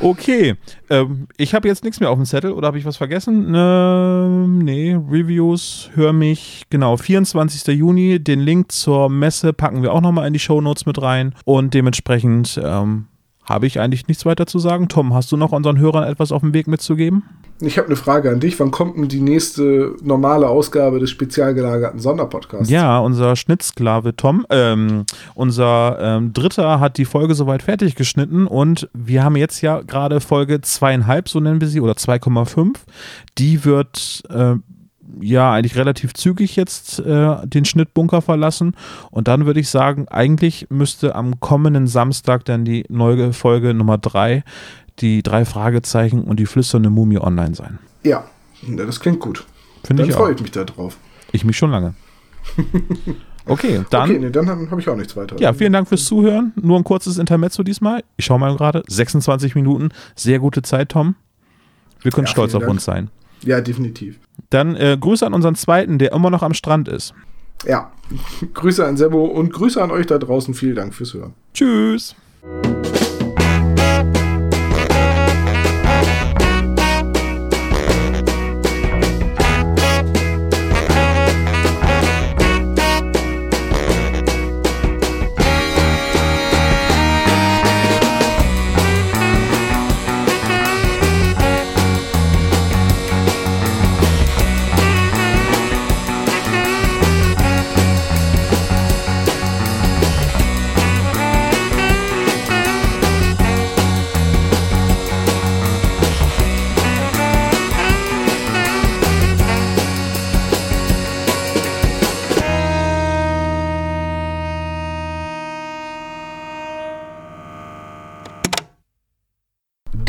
Okay, 0.00 0.54
ähm, 0.90 1.26
ich 1.36 1.54
habe 1.54 1.68
jetzt 1.68 1.84
nichts 1.84 2.00
mehr 2.00 2.10
auf 2.10 2.16
dem 2.16 2.24
Zettel 2.24 2.52
oder 2.52 2.66
habe 2.68 2.78
ich 2.78 2.84
was 2.84 2.96
vergessen? 2.96 3.52
Ähm, 3.54 4.58
nee, 4.58 4.94
Reviews, 4.94 5.90
hör 5.94 6.12
mich. 6.12 6.64
Genau, 6.70 6.96
24. 6.96 7.66
Juni, 7.76 8.18
den 8.18 8.40
Link 8.40 8.72
zur 8.72 9.08
Messe 9.08 9.52
packen 9.52 9.82
wir 9.82 9.92
auch 9.92 10.00
nochmal 10.00 10.26
in 10.26 10.32
die 10.32 10.38
Shownotes 10.38 10.86
mit 10.86 11.00
rein 11.00 11.34
und 11.44 11.74
dementsprechend 11.74 12.60
ähm, 12.62 13.06
habe 13.44 13.66
ich 13.66 13.80
eigentlich 13.80 14.08
nichts 14.08 14.24
weiter 14.24 14.46
zu 14.46 14.58
sagen. 14.58 14.88
Tom, 14.88 15.14
hast 15.14 15.32
du 15.32 15.36
noch 15.36 15.52
unseren 15.52 15.78
Hörern 15.78 16.04
etwas 16.04 16.32
auf 16.32 16.42
dem 16.42 16.54
Weg 16.54 16.66
mitzugeben? 16.66 17.24
Ich 17.64 17.78
habe 17.78 17.86
eine 17.86 17.96
Frage 17.96 18.30
an 18.30 18.40
dich. 18.40 18.58
Wann 18.58 18.72
kommt 18.72 18.96
denn 18.96 19.08
die 19.08 19.20
nächste 19.20 19.94
normale 20.02 20.48
Ausgabe 20.48 20.98
des 20.98 21.10
spezial 21.10 21.54
gelagerten 21.54 22.00
Sonderpodcasts? 22.00 22.68
Ja, 22.68 22.98
unser 22.98 23.36
Schnittsklave 23.36 24.16
Tom, 24.16 24.44
ähm, 24.50 25.04
unser 25.34 25.96
ähm, 26.00 26.32
Dritter 26.32 26.80
hat 26.80 26.98
die 26.98 27.04
Folge 27.04 27.34
soweit 27.34 27.62
fertig 27.62 27.94
geschnitten 27.94 28.48
und 28.48 28.88
wir 28.94 29.22
haben 29.22 29.36
jetzt 29.36 29.60
ja 29.60 29.80
gerade 29.82 30.20
Folge 30.20 30.60
zweieinhalb, 30.60 31.28
so 31.28 31.38
nennen 31.38 31.60
wir 31.60 31.68
sie, 31.68 31.80
oder 31.80 31.92
2,5. 31.92 32.74
Die 33.38 33.64
wird 33.64 34.22
äh, 34.28 34.56
ja 35.20 35.52
eigentlich 35.52 35.76
relativ 35.76 36.14
zügig 36.14 36.56
jetzt 36.56 36.98
äh, 37.00 37.46
den 37.46 37.64
Schnittbunker 37.64 38.22
verlassen 38.22 38.74
und 39.10 39.28
dann 39.28 39.46
würde 39.46 39.60
ich 39.60 39.68
sagen, 39.68 40.08
eigentlich 40.08 40.66
müsste 40.70 41.14
am 41.14 41.40
kommenden 41.40 41.86
Samstag 41.86 42.44
dann 42.44 42.64
die 42.64 42.84
neue 42.88 43.32
Folge 43.32 43.74
Nummer 43.74 43.98
drei, 43.98 44.44
die 45.00 45.22
drei 45.22 45.44
Fragezeichen 45.44 46.22
und 46.22 46.38
die 46.38 46.46
flüsternde 46.46 46.90
Mumie 46.90 47.18
online 47.18 47.54
sein. 47.54 47.78
Ja, 48.02 48.24
das 48.76 49.00
klingt 49.00 49.20
gut. 49.20 49.46
Finde 49.84 50.04
ich 50.04 50.12
freue 50.12 50.34
ich 50.34 50.40
mich 50.40 50.52
da 50.52 50.64
drauf. 50.64 50.96
Ich 51.32 51.44
mich 51.44 51.56
schon 51.56 51.70
lange. 51.70 51.94
Okay, 53.46 53.84
dann. 53.90 54.08
Okay, 54.08 54.18
nee, 54.18 54.30
dann 54.30 54.48
habe 54.48 54.80
ich 54.80 54.88
auch 54.88 54.96
nichts 54.96 55.16
weiter. 55.16 55.36
Ja, 55.38 55.52
vielen 55.52 55.72
Dank 55.72 55.88
fürs 55.88 56.04
Zuhören. 56.04 56.52
Nur 56.54 56.78
ein 56.78 56.84
kurzes 56.84 57.18
Intermezzo 57.18 57.62
diesmal. 57.62 58.04
Ich 58.16 58.24
schaue 58.24 58.38
mal 58.38 58.56
gerade. 58.56 58.84
26 58.86 59.54
Minuten. 59.54 59.88
Sehr 60.14 60.38
gute 60.38 60.62
Zeit, 60.62 60.90
Tom. 60.90 61.16
Wir 62.00 62.12
können 62.12 62.26
ja, 62.26 62.32
stolz 62.32 62.54
auf 62.54 62.60
Dank. 62.60 62.72
uns 62.72 62.84
sein. 62.84 63.10
Ja, 63.44 63.60
definitiv. 63.60 64.18
Dann 64.52 64.76
äh, 64.76 64.98
Grüße 65.00 65.26
an 65.26 65.32
unseren 65.32 65.54
zweiten, 65.54 65.98
der 65.98 66.12
immer 66.12 66.28
noch 66.28 66.42
am 66.42 66.52
Strand 66.52 66.88
ist. 66.88 67.14
Ja, 67.66 67.90
Grüße 68.54 68.84
an 68.84 68.96
Sebo 68.96 69.24
und 69.24 69.52
Grüße 69.52 69.82
an 69.82 69.90
euch 69.90 70.06
da 70.06 70.18
draußen. 70.18 70.52
Vielen 70.52 70.76
Dank 70.76 70.94
fürs 70.94 71.14
Hören. 71.14 71.32
Tschüss. 71.54 72.14